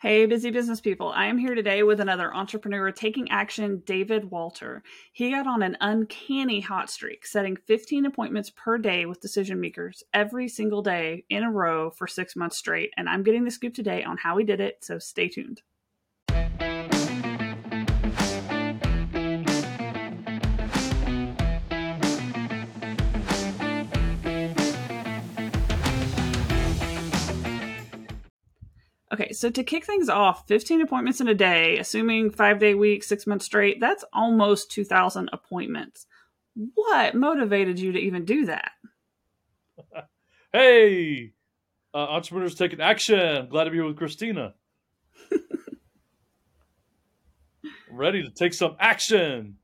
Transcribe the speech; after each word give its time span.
Hey, 0.00 0.24
busy 0.24 0.50
business 0.50 0.80
people. 0.80 1.12
I 1.14 1.26
am 1.26 1.36
here 1.36 1.54
today 1.54 1.82
with 1.82 2.00
another 2.00 2.34
entrepreneur 2.34 2.90
taking 2.90 3.30
action, 3.30 3.82
David 3.84 4.30
Walter. 4.30 4.82
He 5.12 5.30
got 5.30 5.46
on 5.46 5.62
an 5.62 5.76
uncanny 5.82 6.60
hot 6.60 6.88
streak, 6.88 7.26
setting 7.26 7.54
15 7.66 8.06
appointments 8.06 8.48
per 8.48 8.78
day 8.78 9.04
with 9.04 9.20
decision 9.20 9.60
makers 9.60 10.02
every 10.14 10.48
single 10.48 10.80
day 10.80 11.26
in 11.28 11.42
a 11.42 11.52
row 11.52 11.90
for 11.90 12.06
six 12.06 12.34
months 12.34 12.56
straight. 12.56 12.94
And 12.96 13.10
I'm 13.10 13.22
getting 13.22 13.44
the 13.44 13.50
scoop 13.50 13.74
today 13.74 14.02
on 14.02 14.16
how 14.16 14.38
he 14.38 14.44
did 14.46 14.58
it, 14.58 14.78
so 14.80 14.98
stay 14.98 15.28
tuned. 15.28 15.60
Okay, 29.12 29.32
so 29.32 29.50
to 29.50 29.64
kick 29.64 29.84
things 29.84 30.08
off, 30.08 30.46
15 30.46 30.82
appointments 30.82 31.20
in 31.20 31.26
a 31.26 31.34
day, 31.34 31.78
assuming 31.78 32.30
five 32.30 32.60
day 32.60 32.74
week, 32.74 33.02
six 33.02 33.26
months 33.26 33.44
straight, 33.44 33.80
that's 33.80 34.04
almost 34.12 34.70
2,000 34.70 35.30
appointments. 35.32 36.06
What 36.74 37.16
motivated 37.16 37.80
you 37.80 37.90
to 37.92 37.98
even 37.98 38.24
do 38.24 38.46
that? 38.46 38.70
hey, 40.52 41.32
uh, 41.92 41.96
entrepreneurs 41.96 42.54
taking 42.54 42.80
action. 42.80 43.48
Glad 43.50 43.64
to 43.64 43.70
be 43.70 43.78
here 43.78 43.86
with 43.86 43.96
Christina. 43.96 44.54
Ready 47.90 48.22
to 48.22 48.30
take 48.30 48.54
some 48.54 48.76
action. 48.78 49.56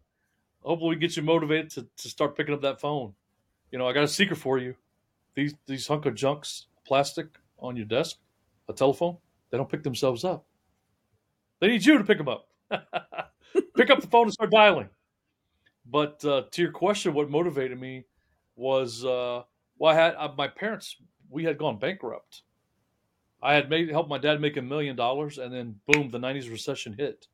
Hopefully, 0.63 0.97
we 0.97 1.01
get 1.01 1.17
you 1.17 1.23
motivated 1.23 1.71
to, 1.71 1.87
to 1.99 2.09
start 2.09 2.37
picking 2.37 2.53
up 2.53 2.63
that 2.63 2.81
phone. 2.81 3.15
You 3.71 3.79
know, 3.79 3.87
I 3.87 3.93
got 3.93 4.03
a 4.03 4.09
secret 4.09 4.39
for 4.39 4.59
you. 4.59 4.75
These 5.37 5.55
these 5.67 5.87
hunk 5.87 6.07
of 6.07 6.17
junks, 6.17 6.67
plastic 6.85 7.29
on 7.59 7.77
your 7.77 7.87
desk, 7.87 8.17
a 8.69 8.73
telephone 8.73 9.19
they 9.51 9.59
don't 9.59 9.69
pick 9.69 9.83
themselves 9.83 10.25
up. 10.25 10.47
They 11.61 11.69
need 11.69 11.85
you 11.85 11.99
to 11.99 12.05
pick 12.05 12.19
them 12.19 12.29
up. 12.29 12.49
pick 13.77 13.91
up 13.91 14.01
the 14.01 14.07
phone 14.09 14.25
and 14.25 14.33
start 14.33 14.51
dialing. 14.51 14.89
But 15.89 16.25
uh, 16.25 16.43
to 16.51 16.63
your 16.63 16.73
question, 16.73 17.15
what 17.15 17.31
motivated 17.31 17.81
me 17.81 18.05
was 18.57 19.05
uh, 19.05 19.43
well, 19.79 19.93
I 19.93 19.95
had 19.95 20.15
uh, 20.17 20.33
my 20.37 20.49
parents. 20.49 20.97
We 21.29 21.45
had 21.45 21.59
gone 21.59 21.79
bankrupt. 21.79 22.43
I 23.43 23.55
had 23.55 23.71
made 23.71 23.91
helped 23.91 24.09
my 24.09 24.19
dad 24.19 24.41
make 24.41 24.57
a 24.57 24.63
million 24.63 24.97
dollars, 24.97 25.39
and 25.39 25.53
then 25.53 25.77
boom, 25.87 26.11
the 26.11 26.19
'90s 26.19 26.51
recession 26.51 26.93
hit. 26.93 27.29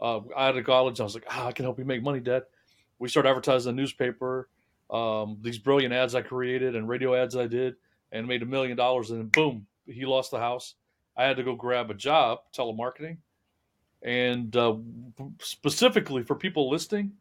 Uh, 0.00 0.20
had 0.36 0.56
a 0.56 0.62
college, 0.62 1.00
I 1.00 1.04
was 1.04 1.14
like, 1.14 1.24
ah, 1.30 1.46
I 1.46 1.52
can 1.52 1.64
help 1.64 1.78
you 1.78 1.84
make 1.86 2.02
money, 2.02 2.20
Dad. 2.20 2.42
We 2.98 3.08
started 3.08 3.30
advertising 3.30 3.74
the 3.74 3.80
newspaper, 3.80 4.50
um, 4.90 5.38
these 5.40 5.58
brilliant 5.58 5.94
ads 5.94 6.14
I 6.14 6.20
created 6.20 6.76
and 6.76 6.88
radio 6.88 7.14
ads 7.14 7.34
I 7.34 7.46
did, 7.46 7.76
and 8.12 8.26
made 8.26 8.42
a 8.42 8.46
million 8.46 8.76
dollars. 8.76 9.10
And 9.10 9.20
then 9.20 9.28
boom, 9.28 9.66
he 9.86 10.04
lost 10.04 10.30
the 10.30 10.38
house. 10.38 10.74
I 11.16 11.24
had 11.24 11.36
to 11.38 11.42
go 11.42 11.54
grab 11.54 11.90
a 11.90 11.94
job, 11.94 12.40
telemarketing, 12.56 13.18
and 14.02 14.54
uh, 14.54 14.76
specifically 15.40 16.22
for 16.22 16.34
people 16.34 16.70
listening, 16.70 17.12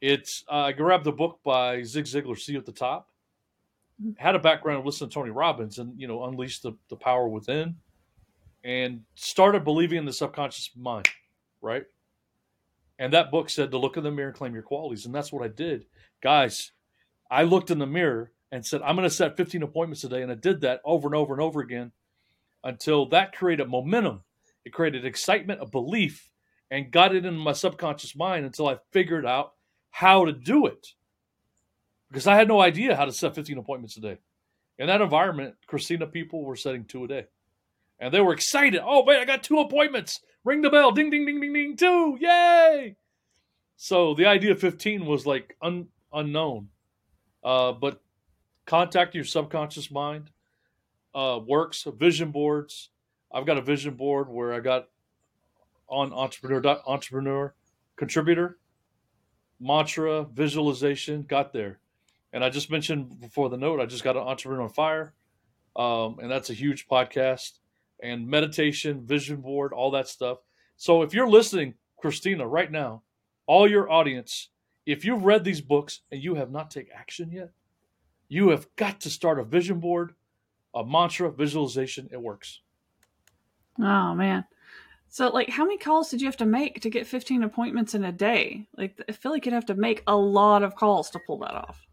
it's 0.00 0.44
uh, 0.50 0.56
I 0.56 0.72
grabbed 0.72 1.04
the 1.04 1.12
book 1.12 1.40
by 1.44 1.82
Zig 1.82 2.04
Ziglar, 2.04 2.38
"See 2.38 2.56
at 2.56 2.66
the 2.66 2.72
Top." 2.72 3.08
Mm-hmm. 4.02 4.12
Had 4.16 4.34
a 4.34 4.40
background 4.40 4.80
of 4.80 4.86
listening 4.86 5.10
to 5.10 5.14
Tony 5.14 5.30
Robbins, 5.30 5.78
and 5.78 5.98
you 5.98 6.08
know, 6.08 6.24
unleashed 6.24 6.62
the, 6.62 6.72
the 6.88 6.96
power 6.96 7.28
within, 7.28 7.76
and 8.64 9.02
started 9.14 9.64
believing 9.64 9.98
in 9.98 10.04
the 10.04 10.12
subconscious 10.12 10.70
mind, 10.76 11.08
right? 11.60 11.84
And 12.98 13.12
that 13.12 13.30
book 13.30 13.48
said 13.48 13.70
to 13.70 13.78
look 13.78 13.96
in 13.96 14.02
the 14.02 14.10
mirror 14.10 14.28
and 14.28 14.36
claim 14.36 14.54
your 14.54 14.62
qualities, 14.62 15.06
and 15.06 15.14
that's 15.14 15.32
what 15.32 15.44
I 15.44 15.48
did, 15.48 15.86
guys. 16.20 16.72
I 17.30 17.42
looked 17.44 17.70
in 17.70 17.78
the 17.78 17.86
mirror 17.86 18.32
and 18.50 18.64
said, 18.64 18.80
I'm 18.82 18.96
going 18.96 19.08
to 19.08 19.14
set 19.14 19.36
15 19.36 19.62
appointments 19.62 20.02
a 20.04 20.08
day, 20.08 20.22
and 20.22 20.32
I 20.32 20.34
did 20.34 20.62
that 20.62 20.80
over 20.84 21.06
and 21.06 21.14
over 21.14 21.34
and 21.34 21.42
over 21.42 21.60
again 21.60 21.92
until 22.68 23.06
that 23.06 23.34
created 23.34 23.66
momentum. 23.68 24.22
It 24.64 24.74
created 24.74 25.06
excitement, 25.06 25.62
a 25.62 25.66
belief, 25.66 26.30
and 26.70 26.90
got 26.90 27.14
it 27.14 27.24
in 27.24 27.34
my 27.34 27.54
subconscious 27.54 28.14
mind 28.14 28.44
until 28.44 28.68
I 28.68 28.76
figured 28.92 29.24
out 29.24 29.54
how 29.90 30.26
to 30.26 30.32
do 30.32 30.66
it. 30.66 30.88
Because 32.10 32.26
I 32.26 32.36
had 32.36 32.46
no 32.46 32.60
idea 32.60 32.94
how 32.94 33.06
to 33.06 33.12
set 33.12 33.34
15 33.34 33.56
appointments 33.56 33.96
a 33.96 34.00
day. 34.00 34.18
In 34.78 34.86
that 34.86 35.00
environment, 35.00 35.54
Christina 35.66 36.06
people 36.06 36.44
were 36.44 36.56
setting 36.56 36.84
two 36.84 37.04
a 37.04 37.08
day. 37.08 37.26
And 37.98 38.12
they 38.12 38.20
were 38.20 38.34
excited. 38.34 38.82
Oh, 38.84 39.02
man, 39.04 39.18
I 39.18 39.24
got 39.24 39.42
two 39.42 39.60
appointments. 39.60 40.20
Ring 40.44 40.60
the 40.60 40.70
bell. 40.70 40.92
Ding, 40.92 41.10
ding, 41.10 41.24
ding, 41.24 41.40
ding, 41.40 41.52
ding. 41.52 41.76
Two. 41.76 42.18
Yay. 42.20 42.96
So 43.76 44.14
the 44.14 44.26
idea 44.26 44.52
of 44.52 44.60
15 44.60 45.06
was 45.06 45.24
like 45.26 45.56
un- 45.62 45.88
unknown. 46.12 46.68
Uh, 47.42 47.72
but 47.72 48.02
contact 48.66 49.14
your 49.14 49.24
subconscious 49.24 49.90
mind 49.90 50.30
uh, 51.14 51.40
works, 51.46 51.86
vision 51.96 52.30
boards. 52.30 52.90
I've 53.32 53.46
got 53.46 53.58
a 53.58 53.62
vision 53.62 53.94
board 53.94 54.28
where 54.28 54.54
I 54.54 54.60
got 54.60 54.88
on 55.88 56.12
entrepreneur 56.12 56.80
entrepreneur 56.86 57.54
contributor 57.96 58.58
mantra 59.60 60.24
visualization 60.24 61.22
got 61.22 61.52
there. 61.52 61.80
And 62.32 62.44
i 62.44 62.50
just 62.50 62.70
mentioned 62.70 63.20
before 63.20 63.48
the 63.48 63.56
note 63.56 63.80
i 63.80 63.86
just 63.86 64.04
got 64.04 64.16
an 64.16 64.22
entrepreneur 64.22 64.62
on 64.62 64.68
fire 64.68 65.14
um, 65.76 66.18
and 66.20 66.30
that's 66.30 66.50
a 66.50 66.54
huge 66.54 66.88
podcast. 66.88 67.60
And 68.02 68.28
meditation 68.28 69.04
vision 69.04 69.40
board 69.40 69.72
all 69.72 69.90
that 69.92 70.08
stuff. 70.08 70.38
So 70.76 71.02
if 71.02 71.14
you're 71.14 71.28
listening 71.28 71.74
christina 71.96 72.46
right 72.46 72.70
now 72.70 73.02
all 73.46 73.68
your 73.68 73.90
audience 73.90 74.50
if 74.86 75.04
you've 75.04 75.24
read 75.24 75.42
these 75.42 75.60
books 75.60 76.02
and 76.12 76.22
you 76.22 76.36
have 76.36 76.52
not 76.52 76.70
taken 76.70 76.92
action 76.94 77.32
yet 77.32 77.50
you 78.28 78.50
have 78.50 78.68
got 78.76 79.00
to 79.00 79.10
start 79.10 79.40
a 79.40 79.44
vision 79.44 79.80
board 79.80 80.14
a 80.74 80.84
mantra 80.84 81.30
visualization 81.30 82.08
it 82.12 82.20
works. 82.20 82.60
Oh 83.78 84.14
man. 84.14 84.44
So 85.08 85.28
like 85.28 85.48
how 85.48 85.64
many 85.64 85.78
calls 85.78 86.10
did 86.10 86.20
you 86.20 86.26
have 86.26 86.36
to 86.38 86.46
make 86.46 86.80
to 86.82 86.90
get 86.90 87.06
15 87.06 87.42
appointments 87.42 87.94
in 87.94 88.04
a 88.04 88.12
day? 88.12 88.68
Like 88.76 89.00
i 89.08 89.12
feel 89.12 89.32
like 89.32 89.46
you'd 89.46 89.54
have 89.54 89.66
to 89.66 89.74
make 89.74 90.02
a 90.06 90.16
lot 90.16 90.62
of 90.62 90.76
calls 90.76 91.10
to 91.10 91.20
pull 91.26 91.38
that 91.38 91.54
off. 91.54 91.86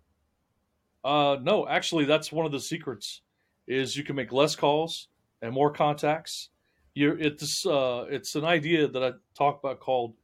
Uh 1.03 1.37
no 1.41 1.67
actually 1.67 2.05
that's 2.05 2.31
one 2.31 2.45
of 2.45 2.51
the 2.51 2.59
secrets 2.59 3.21
is 3.67 3.95
you 3.95 4.03
can 4.03 4.15
make 4.15 4.31
less 4.31 4.55
calls 4.55 5.07
and 5.41 5.53
more 5.53 5.71
contacts. 5.71 6.49
You're 6.93 7.17
it's 7.17 7.65
uh 7.65 8.05
it's 8.09 8.35
an 8.35 8.45
idea 8.45 8.87
that 8.87 9.03
i 9.03 9.11
talk 9.37 9.59
about 9.59 9.79
called 9.79 10.15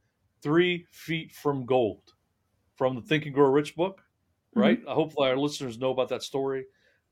three 0.42 0.86
feet 0.90 1.32
from 1.32 1.64
gold 1.66 2.02
from 2.76 2.96
the 2.96 3.02
think 3.02 3.26
and 3.26 3.34
grow 3.34 3.50
rich 3.50 3.76
book 3.76 4.02
right? 4.54 4.80
Mm-hmm. 4.80 4.92
hopefully 4.92 5.28
our 5.28 5.36
listeners 5.36 5.78
know 5.78 5.90
about 5.90 6.08
that 6.08 6.22
story 6.22 6.64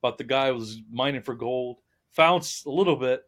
about 0.02 0.18
the 0.18 0.24
guy 0.24 0.50
was 0.50 0.80
mining 0.90 1.22
for 1.22 1.34
gold, 1.34 1.78
found 2.10 2.50
a 2.66 2.70
little 2.70 2.96
bit, 2.96 3.22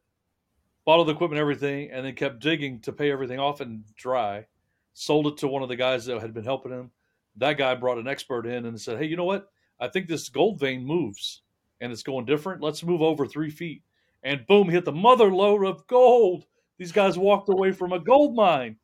bought 0.84 0.98
all 0.98 1.04
the 1.04 1.12
equipment, 1.12 1.40
everything, 1.40 1.90
and 1.90 2.04
then 2.04 2.14
kept 2.14 2.40
digging 2.40 2.80
to 2.80 2.92
pay 2.92 3.10
everything 3.10 3.38
off 3.38 3.60
and 3.60 3.84
dry. 3.94 4.46
Sold 4.94 5.26
it 5.26 5.36
to 5.38 5.48
one 5.48 5.62
of 5.62 5.68
the 5.68 5.76
guys 5.76 6.04
that 6.06 6.20
had 6.20 6.34
been 6.34 6.44
helping 6.44 6.72
him. 6.72 6.90
That 7.36 7.56
guy 7.56 7.74
brought 7.74 7.98
an 7.98 8.08
expert 8.08 8.46
in 8.46 8.66
and 8.66 8.80
said, 8.80 8.98
"Hey, 8.98 9.06
you 9.06 9.16
know 9.16 9.24
what? 9.24 9.50
I 9.80 9.88
think 9.88 10.06
this 10.06 10.28
gold 10.28 10.60
vein 10.60 10.84
moves 10.84 11.42
and 11.80 11.92
it's 11.92 12.02
going 12.02 12.26
different. 12.26 12.62
Let's 12.62 12.84
move 12.84 13.02
over 13.02 13.26
three 13.26 13.50
feet." 13.50 13.82
And 14.22 14.46
boom, 14.46 14.68
hit 14.68 14.84
the 14.84 14.92
mother 14.92 15.32
load 15.32 15.64
of 15.64 15.86
gold. 15.86 16.46
These 16.78 16.92
guys 16.92 17.18
walked 17.18 17.48
away 17.48 17.72
from 17.72 17.92
a 17.92 17.98
gold 17.98 18.34
mine, 18.34 18.76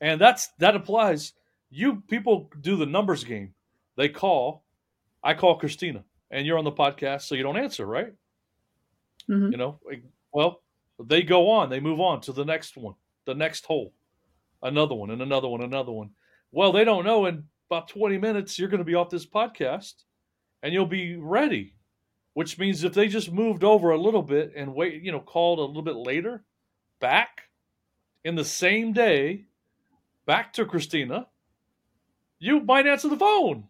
and 0.00 0.20
that's 0.20 0.48
that 0.58 0.76
applies. 0.76 1.32
You 1.70 2.02
people 2.08 2.50
do 2.60 2.76
the 2.76 2.86
numbers 2.86 3.24
game. 3.24 3.54
They 3.96 4.08
call. 4.08 4.64
I 5.22 5.34
call 5.34 5.58
Christina 5.58 6.04
and 6.30 6.46
you're 6.46 6.58
on 6.58 6.64
the 6.64 6.72
podcast, 6.72 7.22
so 7.22 7.34
you 7.34 7.42
don't 7.42 7.56
answer, 7.56 7.86
right? 7.86 8.12
Mm-hmm. 9.28 9.52
You 9.52 9.56
know, 9.56 9.80
well, 10.32 10.62
they 11.02 11.22
go 11.22 11.50
on, 11.50 11.70
they 11.70 11.80
move 11.80 12.00
on 12.00 12.20
to 12.22 12.32
the 12.32 12.44
next 12.44 12.76
one, 12.76 12.94
the 13.24 13.34
next 13.34 13.64
hole, 13.66 13.92
another 14.62 14.94
one, 14.94 15.10
and 15.10 15.22
another 15.22 15.48
one, 15.48 15.62
another 15.62 15.92
one. 15.92 16.10
Well, 16.52 16.72
they 16.72 16.84
don't 16.84 17.04
know 17.04 17.26
in 17.26 17.44
about 17.70 17.88
20 17.88 18.18
minutes 18.18 18.58
you're 18.58 18.68
going 18.68 18.78
to 18.78 18.84
be 18.84 18.94
off 18.94 19.10
this 19.10 19.26
podcast 19.26 19.94
and 20.62 20.72
you'll 20.72 20.86
be 20.86 21.16
ready, 21.16 21.74
which 22.34 22.58
means 22.58 22.84
if 22.84 22.94
they 22.94 23.08
just 23.08 23.32
moved 23.32 23.64
over 23.64 23.90
a 23.90 24.00
little 24.00 24.22
bit 24.22 24.52
and 24.56 24.74
wait, 24.74 25.02
you 25.02 25.12
know, 25.12 25.20
called 25.20 25.58
a 25.58 25.62
little 25.62 25.82
bit 25.82 25.96
later, 25.96 26.44
back 27.00 27.42
in 28.24 28.34
the 28.34 28.44
same 28.44 28.92
day, 28.92 29.44
back 30.24 30.52
to 30.54 30.64
Christina, 30.64 31.26
you 32.38 32.60
might 32.60 32.86
answer 32.86 33.08
the 33.08 33.16
phone 33.16 33.68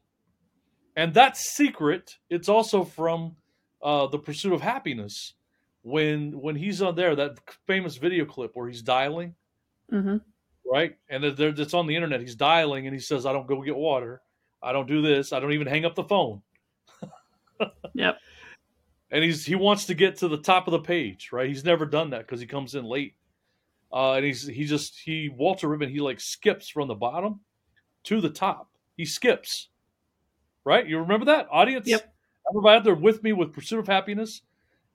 and 0.97 1.15
that 1.15 1.37
secret 1.37 2.17
it's 2.31 2.49
also 2.49 2.85
from 2.85 3.37
uh, 3.83 4.07
the 4.09 4.19
pursuit 4.19 4.53
of 4.53 4.61
happiness. 4.63 5.35
When 5.83 6.41
when 6.41 6.57
he's 6.57 6.83
on 6.83 6.97
there 6.97 7.15
that 7.15 7.39
famous 7.67 7.97
video 7.97 8.25
clip 8.25 8.51
where 8.55 8.67
he's 8.67 8.83
dialing 8.83 9.37
mm-hmm. 9.93 10.17
right? 10.71 10.97
And 11.09 11.25
it's 11.25 11.75
on 11.75 11.87
the 11.87 11.95
internet. 11.95 12.21
He's 12.21 12.35
dialing 12.35 12.87
and 12.87 12.95
he 12.95 13.01
says 13.01 13.25
i 13.25 13.33
don't 13.33 13.47
go 13.47 13.63
get 13.63 13.77
water. 13.77 14.21
I 14.63 14.73
don't 14.73 14.89
do 14.89 15.03
this. 15.03 15.33
I 15.33 15.39
don't 15.39 15.53
even 15.53 15.69
hang 15.69 15.85
up 15.85 15.95
the 15.95 16.05
phone. 16.05 16.43
Yep. 17.95 18.19
And 19.11 19.25
he's 19.25 19.47
he 19.47 19.55
wants 19.55 19.87
to 19.87 19.95
get 19.95 20.17
to 20.17 20.29
the 20.29 20.37
top 20.37 20.67
of 20.67 20.73
the 20.73 20.81
page 20.81 21.31
right? 21.33 21.49
He's 21.49 21.65
never 21.65 21.87
done 21.87 22.11
that 22.11 22.27
because 22.27 22.41
he 22.41 22.47
comes 22.47 22.75
in 22.75 22.85
late. 22.85 23.15
Uh, 23.91 24.15
and 24.15 24.27
he's 24.27 24.47
he 24.47 24.65
just 24.65 24.99
he 24.99 25.31
walter 25.31 25.69
ribbon 25.69 25.89
he 25.89 26.01
like 26.01 26.21
skips 26.21 26.69
from 26.69 26.89
the 26.89 26.95
bottom 26.95 27.41
to 28.05 28.21
the 28.21 28.29
top. 28.29 28.69
He 28.97 29.07
skips 29.07 29.69
right? 30.67 30.87
You 30.87 30.99
remember 30.99 31.27
that 31.27 31.49
audience? 31.51 31.89
Yep. 31.89 32.13
Everybody 32.51 32.77
out 32.77 32.85
there 32.85 32.95
with 32.95 33.23
me 33.23 33.33
with 33.33 33.55
Pursuit 33.55 33.79
of 33.79 33.87
Happiness. 33.87 34.43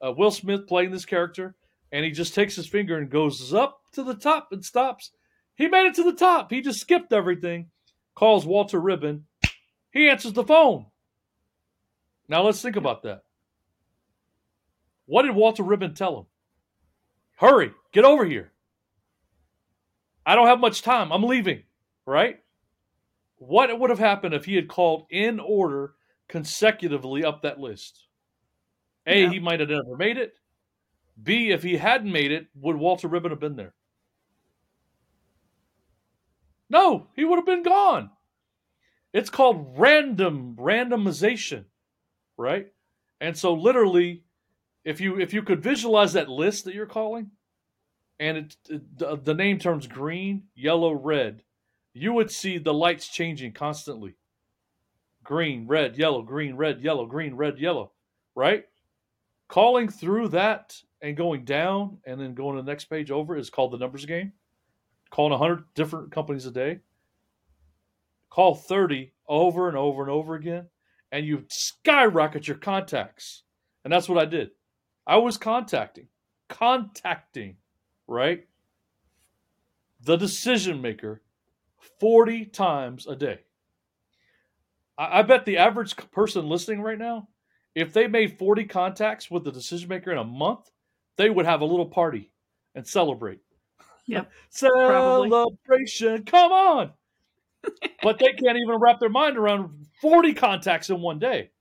Uh, 0.05 0.11
Will 0.11 0.29
Smith 0.31 0.67
playing 0.67 0.91
this 0.91 1.05
character. 1.05 1.55
and 1.91 2.05
he 2.05 2.11
just 2.11 2.33
takes 2.35 2.55
his 2.55 2.67
finger 2.67 2.97
and 2.97 3.09
goes 3.09 3.53
up 3.53 3.81
to 3.93 4.03
the 4.03 4.13
top 4.13 4.49
and 4.51 4.63
stops. 4.63 5.11
He 5.55 5.67
made 5.67 5.87
it 5.87 5.95
to 5.95 6.03
the 6.03 6.13
top. 6.13 6.49
He 6.51 6.61
just 6.61 6.79
skipped 6.79 7.11
everything. 7.11 7.69
Calls 8.15 8.45
Walter 8.45 8.79
Ribbon. 8.79 9.25
He 9.91 10.07
answers 10.09 10.33
the 10.33 10.43
phone. 10.43 10.85
Now 12.29 12.43
let's 12.43 12.61
think 12.61 12.77
about 12.77 13.03
that. 13.03 13.23
What 15.05 15.23
did 15.23 15.35
Walter 15.35 15.63
Ribbon 15.63 15.93
tell 15.93 16.19
him? 16.19 16.25
Hurry, 17.35 17.73
get 17.91 18.05
over 18.05 18.23
here. 18.25 18.51
I 20.25 20.35
don't 20.35 20.47
have 20.47 20.59
much 20.59 20.81
time. 20.81 21.11
I'm 21.11 21.23
leaving, 21.23 21.63
right? 22.05 22.39
What 23.41 23.79
would 23.79 23.89
have 23.89 23.97
happened 23.97 24.35
if 24.35 24.45
he 24.45 24.55
had 24.55 24.67
called 24.67 25.07
in 25.09 25.39
order 25.39 25.95
consecutively 26.29 27.23
up 27.23 27.41
that 27.41 27.59
list? 27.59 28.05
A, 29.07 29.23
yeah. 29.23 29.29
he 29.31 29.39
might 29.39 29.59
have 29.59 29.69
never 29.69 29.97
made 29.97 30.19
it. 30.19 30.33
B, 31.23 31.49
if 31.49 31.63
he 31.63 31.75
hadn't 31.75 32.11
made 32.11 32.31
it, 32.31 32.45
would 32.53 32.75
Walter 32.75 33.07
Ribbon 33.07 33.31
have 33.31 33.39
been 33.39 33.55
there? 33.55 33.73
No, 36.69 37.07
he 37.15 37.25
would 37.25 37.37
have 37.37 37.45
been 37.47 37.63
gone. 37.63 38.11
It's 39.11 39.31
called 39.31 39.73
random 39.75 40.55
randomization, 40.59 41.65
right? 42.37 42.67
And 43.19 43.35
so 43.35 43.55
literally 43.55 44.23
if 44.85 45.01
you 45.01 45.19
if 45.19 45.33
you 45.33 45.41
could 45.41 45.63
visualize 45.63 46.13
that 46.13 46.29
list 46.29 46.65
that 46.65 46.75
you're 46.75 46.85
calling 46.85 47.31
and 48.19 48.37
it, 48.37 48.55
it 48.69 48.97
the, 48.99 49.15
the 49.15 49.33
name 49.33 49.57
turns 49.57 49.87
green, 49.87 50.43
yellow, 50.53 50.93
red, 50.93 51.41
you 51.93 52.13
would 52.13 52.31
see 52.31 52.57
the 52.57 52.73
lights 52.73 53.07
changing 53.07 53.53
constantly. 53.53 54.15
Green, 55.23 55.67
red, 55.67 55.97
yellow, 55.97 56.21
green, 56.21 56.55
red, 56.55 56.81
yellow, 56.81 57.05
green, 57.05 57.35
red, 57.35 57.59
yellow, 57.59 57.91
right? 58.35 58.65
Calling 59.47 59.89
through 59.89 60.29
that 60.29 60.81
and 61.01 61.17
going 61.17 61.43
down 61.43 61.97
and 62.05 62.19
then 62.19 62.33
going 62.33 62.55
to 62.55 62.61
the 62.61 62.71
next 62.71 62.85
page 62.85 63.11
over 63.11 63.35
is 63.35 63.49
called 63.49 63.71
the 63.71 63.77
numbers 63.77 64.05
game. 64.05 64.33
Calling 65.09 65.31
100 65.31 65.65
different 65.75 66.11
companies 66.11 66.45
a 66.45 66.51
day. 66.51 66.79
Call 68.29 68.55
30 68.55 69.11
over 69.27 69.67
and 69.67 69.77
over 69.77 70.01
and 70.01 70.11
over 70.11 70.35
again, 70.35 70.67
and 71.11 71.25
you 71.25 71.43
skyrocket 71.49 72.47
your 72.47 72.57
contacts. 72.57 73.43
And 73.83 73.91
that's 73.91 74.07
what 74.07 74.21
I 74.21 74.25
did. 74.25 74.51
I 75.05 75.17
was 75.17 75.37
contacting, 75.37 76.07
contacting, 76.47 77.57
right? 78.07 78.47
The 80.01 80.15
decision 80.15 80.81
maker 80.81 81.21
40 81.99 82.45
times 82.45 83.07
a 83.07 83.15
day. 83.15 83.39
I, 84.97 85.19
I 85.19 85.21
bet 85.23 85.45
the 85.45 85.57
average 85.57 85.95
person 86.11 86.49
listening 86.49 86.81
right 86.81 86.97
now, 86.97 87.27
if 87.75 87.93
they 87.93 88.07
made 88.07 88.37
40 88.37 88.65
contacts 88.65 89.31
with 89.31 89.43
the 89.43 89.51
decision 89.51 89.89
maker 89.89 90.11
in 90.11 90.17
a 90.17 90.23
month, 90.23 90.69
they 91.17 91.29
would 91.29 91.45
have 91.45 91.61
a 91.61 91.65
little 91.65 91.85
party 91.85 92.31
and 92.75 92.87
celebrate. 92.87 93.39
Yep. 94.07 94.31
Celebration. 94.49 96.23
Come 96.25 96.51
on. 96.51 96.91
but 98.03 98.19
they 98.19 98.33
can't 98.33 98.57
even 98.57 98.79
wrap 98.79 98.99
their 98.99 99.09
mind 99.09 99.37
around 99.37 99.87
40 100.01 100.33
contacts 100.33 100.89
in 100.89 100.99
one 100.99 101.19
day. 101.19 101.51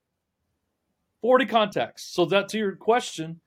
40 1.23 1.47
contacts. 1.47 2.05
So 2.05 2.25
that 2.27 2.49
to 2.51 2.59
your 2.59 2.77
question, 2.77 3.41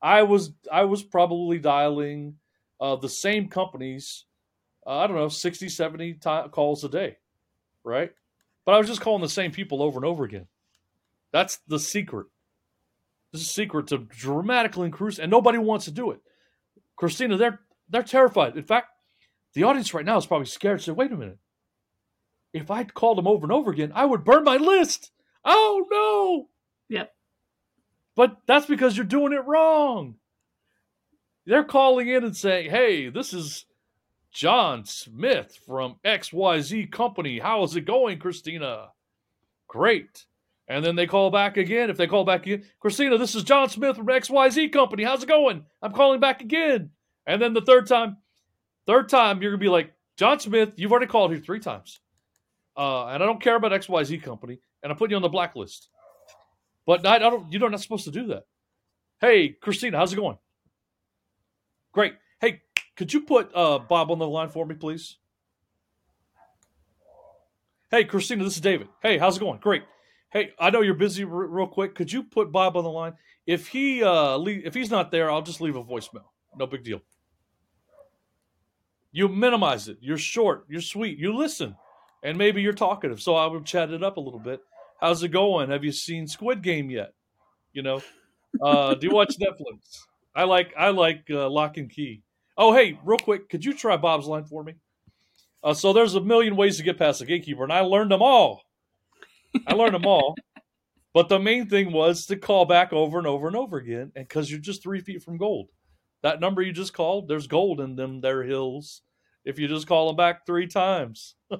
I 0.00 0.22
was 0.22 0.52
I 0.72 0.84
was 0.84 1.02
probably 1.02 1.58
dialing 1.58 2.36
uh, 2.80 2.96
the 2.96 3.08
same 3.08 3.48
companies, 3.48 4.24
uh, 4.88 5.00
I 5.00 5.06
don't 5.06 5.16
know, 5.16 5.28
60, 5.28 5.68
70 5.68 6.14
t- 6.14 6.20
calls 6.50 6.82
a 6.82 6.88
day, 6.88 7.18
right? 7.84 8.10
But 8.64 8.74
I 8.74 8.78
was 8.78 8.86
just 8.88 9.02
calling 9.02 9.20
the 9.20 9.28
same 9.28 9.52
people 9.52 9.82
over 9.82 9.98
and 9.98 10.06
over 10.06 10.24
again. 10.24 10.46
That's 11.30 11.58
the 11.68 11.78
secret. 11.78 12.26
This 13.32 13.42
is 13.42 13.50
secret 13.50 13.88
to 13.88 13.98
dramatically 13.98 14.86
increase, 14.86 15.18
and 15.18 15.30
nobody 15.30 15.58
wants 15.58 15.84
to 15.84 15.90
do 15.90 16.10
it. 16.10 16.20
Christina, 16.96 17.36
they're 17.36 17.60
they're 17.90 18.02
terrified. 18.02 18.56
In 18.56 18.64
fact, 18.64 18.88
the 19.52 19.64
audience 19.64 19.92
right 19.92 20.04
now 20.04 20.16
is 20.16 20.26
probably 20.26 20.46
scared. 20.46 20.80
Say, 20.80 20.92
wait 20.92 21.12
a 21.12 21.16
minute. 21.16 21.38
If 22.54 22.70
I 22.70 22.84
called 22.84 23.18
them 23.18 23.26
over 23.26 23.44
and 23.44 23.52
over 23.52 23.70
again, 23.70 23.92
I 23.94 24.06
would 24.06 24.24
burn 24.24 24.44
my 24.44 24.56
list. 24.56 25.10
Oh 25.44 25.86
no! 25.90 26.48
Yep. 26.96 27.12
But 28.16 28.38
that's 28.46 28.66
because 28.66 28.96
you're 28.96 29.04
doing 29.04 29.34
it 29.34 29.44
wrong. 29.44 30.14
They're 31.44 31.64
calling 31.64 32.08
in 32.08 32.24
and 32.24 32.36
saying, 32.36 32.70
hey, 32.70 33.10
this 33.10 33.32
is 33.32 33.66
John 34.32 34.84
Smith 34.84 35.58
from 35.66 35.96
XYZ 36.04 36.90
Company. 36.92 37.38
How 37.38 37.62
is 37.62 37.76
it 37.76 37.82
going, 37.82 38.18
Christina? 38.18 38.88
Great. 39.68 40.26
And 40.68 40.84
then 40.84 40.96
they 40.96 41.06
call 41.06 41.30
back 41.30 41.56
again. 41.56 41.88
If 41.88 41.96
they 41.96 42.06
call 42.06 42.24
back 42.24 42.42
again, 42.42 42.64
Christina, 42.78 43.16
this 43.16 43.34
is 43.34 43.42
John 43.42 43.68
Smith 43.68 43.96
from 43.96 44.06
XYZ 44.06 44.72
Company. 44.72 45.02
How's 45.02 45.22
it 45.22 45.28
going? 45.28 45.64
I'm 45.80 45.92
calling 45.92 46.20
back 46.20 46.42
again. 46.42 46.90
And 47.26 47.40
then 47.40 47.54
the 47.54 47.62
third 47.62 47.86
time, 47.86 48.18
third 48.86 49.08
time, 49.08 49.40
you're 49.40 49.52
going 49.52 49.60
to 49.60 49.64
be 49.64 49.70
like, 49.70 49.92
John 50.16 50.40
Smith, 50.40 50.72
you've 50.76 50.90
already 50.90 51.06
called 51.06 51.30
here 51.30 51.40
three 51.40 51.60
times. 51.60 52.00
Uh, 52.76 53.06
and 53.06 53.22
I 53.22 53.26
don't 53.26 53.40
care 53.40 53.56
about 53.56 53.72
XYZ 53.72 54.22
Company. 54.22 54.58
And 54.82 54.92
I'm 54.92 54.98
putting 54.98 55.12
you 55.12 55.16
on 55.16 55.22
the 55.22 55.28
blacklist. 55.28 55.88
But 56.86 57.06
I, 57.06 57.16
I 57.16 57.18
don't. 57.18 57.52
You're 57.52 57.68
not 57.68 57.80
supposed 57.80 58.04
to 58.04 58.10
do 58.10 58.28
that. 58.28 58.44
Hey, 59.20 59.48
Christina, 59.48 59.98
how's 59.98 60.12
it 60.12 60.16
going? 60.16 60.38
Great. 61.92 62.14
Could 62.98 63.14
you 63.14 63.22
put 63.22 63.50
uh, 63.54 63.78
Bob 63.78 64.10
on 64.10 64.18
the 64.18 64.28
line 64.28 64.50
for 64.50 64.66
me, 64.66 64.74
please? 64.74 65.16
Hey, 67.90 68.04
Christina, 68.04 68.44
this 68.44 68.56
is 68.56 68.60
David. 68.60 68.88
Hey, 69.00 69.16
how's 69.16 69.38
it 69.38 69.40
going? 69.40 69.60
Great. 69.60 69.84
Hey, 70.30 70.50
I 70.58 70.68
know 70.68 70.82
you're 70.82 70.92
busy. 70.92 71.24
R- 71.24 71.30
real 71.30 71.66
quick, 71.66 71.94
could 71.94 72.12
you 72.12 72.22
put 72.22 72.52
Bob 72.52 72.76
on 72.76 72.84
the 72.84 72.90
line? 72.90 73.14
If 73.46 73.68
he 73.68 74.02
uh, 74.02 74.36
leave, 74.36 74.66
if 74.66 74.74
he's 74.74 74.90
not 74.90 75.10
there, 75.10 75.30
I'll 75.30 75.40
just 75.40 75.62
leave 75.62 75.76
a 75.76 75.82
voicemail. 75.82 76.26
No 76.58 76.66
big 76.66 76.84
deal. 76.84 77.00
You 79.10 79.28
minimize 79.28 79.88
it. 79.88 79.96
You're 80.02 80.18
short. 80.18 80.66
You're 80.68 80.82
sweet. 80.82 81.18
You 81.18 81.34
listen, 81.34 81.76
and 82.22 82.36
maybe 82.36 82.60
you're 82.60 82.74
talkative. 82.74 83.22
So 83.22 83.36
I 83.36 83.46
would 83.46 83.64
chat 83.64 83.90
it 83.90 84.02
up 84.02 84.18
a 84.18 84.20
little 84.20 84.40
bit 84.40 84.60
how's 85.00 85.22
it 85.22 85.28
going? 85.28 85.70
Have 85.70 85.84
you 85.84 85.92
seen 85.92 86.26
Squid 86.26 86.62
Game 86.62 86.90
yet? 86.90 87.14
You 87.72 87.82
know, 87.82 88.02
uh, 88.60 88.94
do 88.94 89.06
you 89.06 89.14
watch 89.14 89.36
Netflix? 89.40 90.00
I 90.34 90.44
like 90.44 90.72
I 90.76 90.90
like 90.90 91.24
uh, 91.30 91.48
Locke 91.48 91.78
and 91.78 91.90
Key. 91.90 92.22
Oh, 92.60 92.74
hey, 92.74 92.98
real 93.04 93.18
quick, 93.18 93.48
could 93.48 93.64
you 93.64 93.72
try 93.72 93.96
Bob's 93.96 94.26
line 94.26 94.44
for 94.44 94.64
me? 94.64 94.74
Uh, 95.62 95.74
so 95.74 95.92
there's 95.92 96.16
a 96.16 96.20
million 96.20 96.56
ways 96.56 96.76
to 96.76 96.82
get 96.82 96.98
past 96.98 97.20
the 97.20 97.26
gatekeeper, 97.26 97.62
and 97.62 97.72
I 97.72 97.80
learned 97.80 98.10
them 98.10 98.20
all. 98.20 98.62
I 99.66 99.74
learned 99.74 99.94
them 99.94 100.06
all. 100.06 100.34
But 101.14 101.30
the 101.30 101.38
main 101.38 101.68
thing 101.68 101.90
was 101.90 102.26
to 102.26 102.36
call 102.36 102.66
back 102.66 102.92
over 102.92 103.18
and 103.18 103.26
over 103.26 103.48
and 103.48 103.56
over 103.56 103.78
again, 103.78 104.12
and 104.14 104.28
because 104.28 104.50
you're 104.50 104.60
just 104.60 104.82
three 104.82 105.00
feet 105.00 105.22
from 105.22 105.38
gold. 105.38 105.70
That 106.22 106.38
number 106.38 106.60
you 106.60 106.70
just 106.70 106.92
called, 106.92 107.28
there's 107.28 107.46
gold 107.46 107.80
in 107.80 107.96
them 107.96 108.20
there 108.20 108.44
hills. 108.44 109.00
If 109.44 109.58
you 109.58 109.68
just 109.68 109.88
call 109.88 110.08
them 110.08 110.16
back 110.16 110.44
three 110.44 110.66
times. 110.66 111.34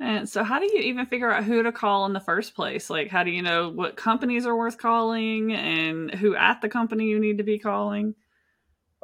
And 0.00 0.28
so, 0.28 0.42
how 0.42 0.58
do 0.58 0.66
you 0.66 0.80
even 0.80 1.06
figure 1.06 1.30
out 1.30 1.44
who 1.44 1.62
to 1.62 1.70
call 1.70 2.04
in 2.06 2.12
the 2.12 2.20
first 2.20 2.54
place? 2.54 2.90
Like, 2.90 3.08
how 3.08 3.22
do 3.22 3.30
you 3.30 3.42
know 3.42 3.68
what 3.68 3.96
companies 3.96 4.44
are 4.44 4.56
worth 4.56 4.76
calling 4.76 5.52
and 5.52 6.12
who 6.12 6.34
at 6.34 6.60
the 6.60 6.68
company 6.68 7.04
you 7.04 7.20
need 7.20 7.38
to 7.38 7.44
be 7.44 7.58
calling? 7.58 8.14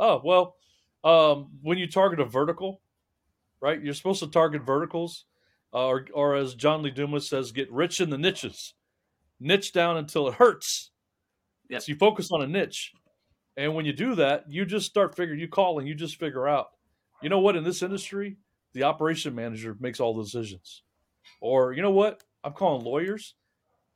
Oh, 0.01 0.21
well, 0.25 0.57
um, 1.05 1.51
when 1.61 1.77
you 1.77 1.87
target 1.87 2.21
a 2.21 2.25
vertical, 2.25 2.81
right, 3.61 3.81
you're 3.81 3.95
supposed 3.95 4.21
to 4.21 4.29
target 4.29 4.63
verticals, 4.63 5.27
uh, 5.75 5.87
or, 5.87 6.07
or 6.15 6.35
as 6.37 6.55
John 6.55 6.83
Lee 6.83 6.91
Dumas 6.91 7.29
says, 7.29 7.53
get 7.53 7.71
rich 7.71 8.01
in 8.01 8.09
the 8.09 8.17
niches, 8.17 8.73
niche 9.39 9.75
down 9.75 9.99
until 9.99 10.27
it 10.27 10.35
hurts. 10.35 10.91
Yep. 11.69 11.83
So, 11.83 11.93
you 11.93 11.99
focus 11.99 12.31
on 12.33 12.41
a 12.41 12.47
niche. 12.47 12.93
And 13.59 13.75
when 13.75 13.85
you 13.85 13.93
do 13.93 14.15
that, 14.15 14.45
you 14.49 14.65
just 14.65 14.87
start 14.87 15.15
figuring, 15.15 15.39
you 15.39 15.49
call 15.49 15.79
and 15.79 15.87
you 15.87 15.95
just 15.95 16.17
figure 16.17 16.49
out, 16.49 16.71
you 17.21 17.29
know 17.29 17.41
what, 17.41 17.57
in 17.57 17.63
this 17.63 17.83
industry, 17.83 18.39
the 18.73 18.85
operation 18.85 19.35
manager 19.35 19.77
makes 19.81 20.01
all 20.01 20.15
the 20.17 20.23
decisions. 20.23 20.83
Or, 21.43 21.75
you 21.75 21.83
know 21.83 21.91
what? 21.91 22.25
I'm 22.43 22.55
calling 22.55 22.87
lawyers, 22.87 23.35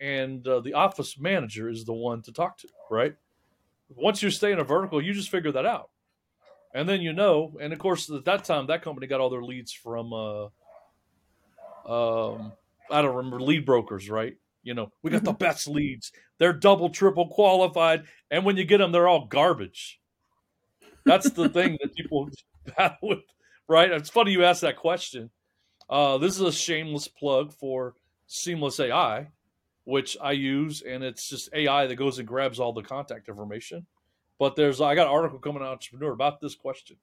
and 0.00 0.46
uh, 0.46 0.60
the 0.60 0.74
office 0.74 1.18
manager 1.18 1.70
is 1.70 1.86
the 1.86 1.94
one 1.94 2.20
to 2.22 2.32
talk 2.32 2.58
to, 2.58 2.68
right? 2.90 3.14
Once 3.88 4.22
you 4.22 4.30
stay 4.30 4.52
in 4.52 4.58
a 4.58 4.64
vertical, 4.64 5.02
you 5.02 5.14
just 5.14 5.30
figure 5.30 5.52
that 5.52 5.64
out. 5.64 5.90
And 6.74 6.88
then 6.88 7.00
you 7.00 7.12
know, 7.12 7.56
and 7.60 7.72
of 7.72 7.78
course, 7.78 8.10
at 8.10 8.24
that 8.24 8.44
time, 8.44 8.66
that 8.66 8.82
company 8.82 9.06
got 9.06 9.20
all 9.20 9.30
their 9.30 9.42
leads 9.42 9.72
from, 9.72 10.12
uh, 10.12 10.44
um, 11.86 12.52
I 12.90 13.00
don't 13.00 13.14
remember, 13.14 13.40
lead 13.40 13.64
brokers, 13.64 14.10
right? 14.10 14.36
You 14.64 14.74
know, 14.74 14.90
we 15.02 15.10
got 15.10 15.22
the 15.22 15.30
mm-hmm. 15.30 15.38
best 15.38 15.68
leads. 15.68 16.10
They're 16.38 16.52
double, 16.52 16.90
triple 16.90 17.28
qualified. 17.28 18.04
And 18.30 18.44
when 18.44 18.56
you 18.56 18.64
get 18.64 18.78
them, 18.78 18.92
they're 18.92 19.08
all 19.08 19.26
garbage. 19.26 20.00
That's 21.04 21.30
the 21.30 21.48
thing 21.48 21.78
that 21.80 21.94
people 21.94 22.28
battle 22.76 22.96
with 23.02 23.20
right? 23.68 23.90
It's 23.90 24.10
funny 24.10 24.32
you 24.32 24.44
asked 24.44 24.62
that 24.62 24.76
question. 24.76 25.30
Uh, 25.88 26.18
this 26.18 26.34
is 26.34 26.40
a 26.40 26.52
shameless 26.52 27.08
plug 27.08 27.52
for 27.52 27.94
Seamless 28.26 28.80
AI, 28.80 29.28
which 29.84 30.16
I 30.20 30.32
use, 30.32 30.82
and 30.82 31.04
it's 31.04 31.28
just 31.28 31.50
AI 31.52 31.86
that 31.86 31.96
goes 31.96 32.18
and 32.18 32.26
grabs 32.26 32.58
all 32.58 32.72
the 32.72 32.82
contact 32.82 33.28
information. 33.28 33.86
But 34.44 34.56
there's 34.56 34.82
I 34.82 34.94
got 34.94 35.06
an 35.06 35.12
article 35.14 35.38
coming 35.38 35.62
out 35.62 35.68
Entrepreneur 35.68 36.12
about 36.12 36.38
this 36.38 36.54
question, 36.54 36.98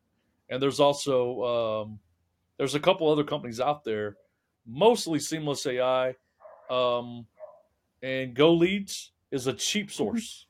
and 0.48 0.62
there's 0.62 0.79
also 0.79 1.41
um, 1.43 2.00
there's 2.60 2.75
a 2.75 2.79
couple 2.79 3.10
other 3.10 3.24
companies 3.24 3.60
out 3.60 3.83
there, 3.83 4.17
mostly 4.67 5.17
Seamless 5.17 5.65
AI, 5.65 6.13
um, 6.69 7.25
and 8.03 8.36
Go 8.36 8.53
Leads 8.53 9.13
is 9.31 9.48
a 9.48 9.53
cheap 9.53 9.88
mm-hmm. 9.88 9.91
source. 9.91 10.45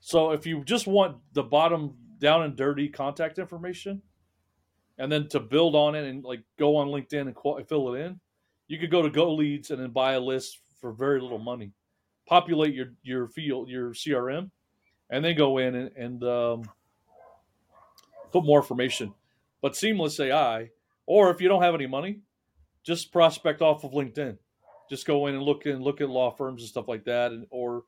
So 0.00 0.32
if 0.32 0.46
you 0.46 0.62
just 0.62 0.86
want 0.86 1.16
the 1.32 1.42
bottom 1.42 1.94
down 2.18 2.42
and 2.42 2.54
dirty 2.54 2.90
contact 2.90 3.38
information, 3.38 4.02
and 4.98 5.10
then 5.10 5.26
to 5.28 5.40
build 5.40 5.74
on 5.74 5.94
it 5.94 6.06
and 6.06 6.22
like 6.22 6.42
go 6.58 6.76
on 6.76 6.88
LinkedIn 6.88 7.22
and 7.22 7.34
qual- 7.34 7.64
fill 7.66 7.94
it 7.94 8.00
in, 8.00 8.20
you 8.68 8.78
could 8.78 8.90
go 8.90 9.00
to 9.00 9.08
Go 9.08 9.32
Leads 9.32 9.70
and 9.70 9.80
then 9.80 9.88
buy 9.88 10.12
a 10.12 10.20
list 10.20 10.58
for 10.82 10.92
very 10.92 11.18
little 11.18 11.38
money, 11.38 11.72
populate 12.26 12.74
your 12.74 12.92
your 13.02 13.26
field 13.26 13.70
your 13.70 13.94
CRM, 13.94 14.50
and 15.10 15.24
then 15.24 15.36
go 15.36 15.58
in 15.58 15.74
and, 15.74 15.90
and 15.96 16.24
um, 16.24 16.62
put 18.32 18.44
more 18.44 18.60
information. 18.60 19.12
But 19.60 19.76
Seamless 19.76 20.18
AI, 20.20 20.70
or 21.06 21.30
if 21.30 21.40
you 21.40 21.48
don't 21.48 21.62
have 21.62 21.74
any 21.74 21.86
money, 21.86 22.20
just 22.82 23.12
prospect 23.12 23.60
off 23.60 23.84
of 23.84 23.92
LinkedIn. 23.92 24.38
Just 24.88 25.06
go 25.06 25.26
in 25.26 25.34
and 25.34 25.42
look 25.42 25.66
and 25.66 25.82
look 25.82 26.00
at 26.00 26.08
law 26.08 26.30
firms 26.30 26.62
and 26.62 26.68
stuff 26.68 26.88
like 26.88 27.04
that, 27.04 27.32
and, 27.32 27.46
or 27.50 27.84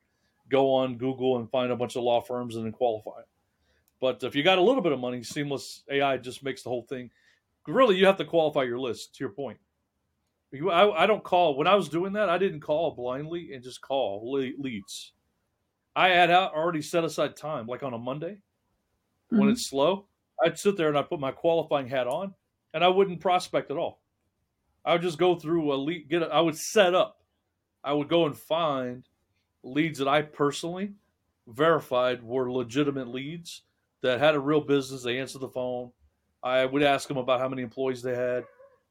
go 0.49 0.73
on 0.73 0.97
Google 0.97 1.37
and 1.37 1.49
find 1.49 1.71
a 1.71 1.75
bunch 1.75 1.95
of 1.95 2.03
law 2.03 2.21
firms 2.21 2.55
and 2.55 2.65
then 2.65 2.71
qualify. 2.71 3.21
But 3.99 4.23
if 4.23 4.35
you 4.35 4.43
got 4.43 4.57
a 4.57 4.61
little 4.61 4.81
bit 4.81 4.91
of 4.91 4.99
money, 4.99 5.23
Seamless 5.23 5.83
AI 5.89 6.17
just 6.17 6.43
makes 6.43 6.63
the 6.63 6.69
whole 6.69 6.83
thing. 6.83 7.09
Really, 7.67 7.95
you 7.95 8.05
have 8.05 8.17
to 8.17 8.25
qualify 8.25 8.63
your 8.63 8.79
list. 8.79 9.15
To 9.15 9.23
your 9.23 9.31
point, 9.31 9.57
I, 10.53 10.89
I 10.89 11.05
don't 11.05 11.23
call. 11.23 11.55
When 11.55 11.67
I 11.67 11.75
was 11.75 11.87
doing 11.89 12.13
that, 12.13 12.29
I 12.29 12.37
didn't 12.37 12.59
call 12.59 12.91
blindly 12.91 13.53
and 13.53 13.63
just 13.63 13.81
call 13.81 14.29
leads. 14.59 15.13
I 15.95 16.09
had 16.09 16.31
out 16.31 16.53
already 16.53 16.81
set 16.81 17.03
aside 17.03 17.35
time, 17.35 17.67
like 17.67 17.83
on 17.83 17.93
a 17.93 17.97
Monday 17.97 18.37
mm-hmm. 19.31 19.39
when 19.39 19.49
it's 19.49 19.69
slow. 19.69 20.05
I'd 20.43 20.57
sit 20.57 20.77
there 20.77 20.89
and 20.89 20.97
I'd 20.97 21.09
put 21.09 21.19
my 21.19 21.31
qualifying 21.31 21.87
hat 21.87 22.07
on, 22.07 22.33
and 22.73 22.83
I 22.83 22.87
wouldn't 22.87 23.21
prospect 23.21 23.71
at 23.71 23.77
all. 23.77 24.01
I 24.83 24.93
would 24.93 25.01
just 25.01 25.17
go 25.17 25.35
through 25.35 25.73
a 25.73 25.75
lead. 25.75 26.09
Get. 26.09 26.23
A, 26.23 26.27
I 26.27 26.41
would 26.41 26.57
set 26.57 26.93
up. 26.93 27.17
I 27.83 27.93
would 27.93 28.09
go 28.09 28.25
and 28.25 28.37
find 28.37 29.07
leads 29.63 29.99
that 29.99 30.07
I 30.07 30.21
personally 30.21 30.93
verified 31.47 32.23
were 32.23 32.51
legitimate 32.51 33.07
leads 33.07 33.63
that 34.01 34.19
had 34.19 34.35
a 34.35 34.39
real 34.39 34.61
business. 34.61 35.03
They 35.03 35.19
answered 35.19 35.41
the 35.41 35.49
phone. 35.49 35.91
I 36.41 36.65
would 36.65 36.83
ask 36.83 37.07
them 37.07 37.17
about 37.17 37.39
how 37.39 37.47
many 37.47 37.61
employees 37.61 38.01
they 38.01 38.15
had. 38.15 38.43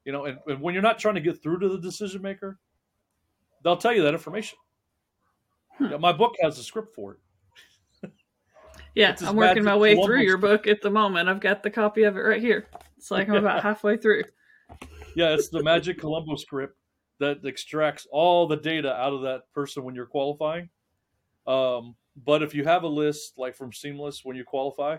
You 0.05 0.11
know, 0.11 0.25
and, 0.25 0.39
and 0.47 0.61
when 0.61 0.73
you're 0.73 0.83
not 0.83 0.99
trying 0.99 1.15
to 1.15 1.21
get 1.21 1.41
through 1.41 1.59
to 1.59 1.69
the 1.69 1.79
decision 1.79 2.21
maker, 2.21 2.59
they'll 3.63 3.77
tell 3.77 3.93
you 3.93 4.03
that 4.03 4.13
information. 4.13 4.57
Hmm. 5.83 5.91
Yeah, 5.91 5.97
my 5.97 6.13
book 6.13 6.35
has 6.41 6.57
a 6.57 6.63
script 6.63 6.95
for 6.95 7.17
it. 8.03 8.11
yeah, 8.95 9.15
I'm 9.21 9.35
working 9.35 9.63
my 9.63 9.75
way 9.75 9.95
through 9.95 10.21
your 10.21 10.37
book 10.37 10.67
at 10.67 10.81
the 10.81 10.89
moment. 10.89 11.27
I've 11.27 11.41
got 11.41 11.63
the 11.63 11.69
copy 11.69 12.03
of 12.03 12.15
it 12.15 12.21
right 12.21 12.41
here. 12.41 12.67
It's 12.97 13.11
like 13.11 13.27
I'm 13.27 13.35
about 13.35 13.63
halfway 13.63 13.97
through. 13.97 14.23
Yeah, 15.15 15.33
it's 15.33 15.49
the 15.49 15.61
Magic 15.63 15.99
Columbo 15.99 16.35
script 16.35 16.77
that 17.19 17.45
extracts 17.45 18.07
all 18.11 18.47
the 18.47 18.55
data 18.55 18.93
out 18.93 19.13
of 19.13 19.21
that 19.23 19.51
person 19.53 19.83
when 19.83 19.93
you're 19.93 20.05
qualifying. 20.05 20.69
Um, 21.45 21.95
but 22.25 22.41
if 22.41 22.55
you 22.55 22.63
have 22.63 22.83
a 22.83 22.87
list 22.87 23.33
like 23.37 23.55
from 23.55 23.73
Seamless 23.73 24.21
when 24.23 24.37
you 24.37 24.45
qualify, 24.45 24.97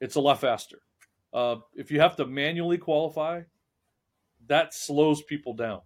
it's 0.00 0.14
a 0.14 0.20
lot 0.20 0.40
faster. 0.40 0.80
Uh, 1.32 1.56
if 1.74 1.90
you 1.90 2.00
have 2.00 2.16
to 2.16 2.26
manually 2.26 2.78
qualify, 2.78 3.42
that 4.46 4.72
slows 4.72 5.22
people 5.22 5.54
down, 5.54 5.80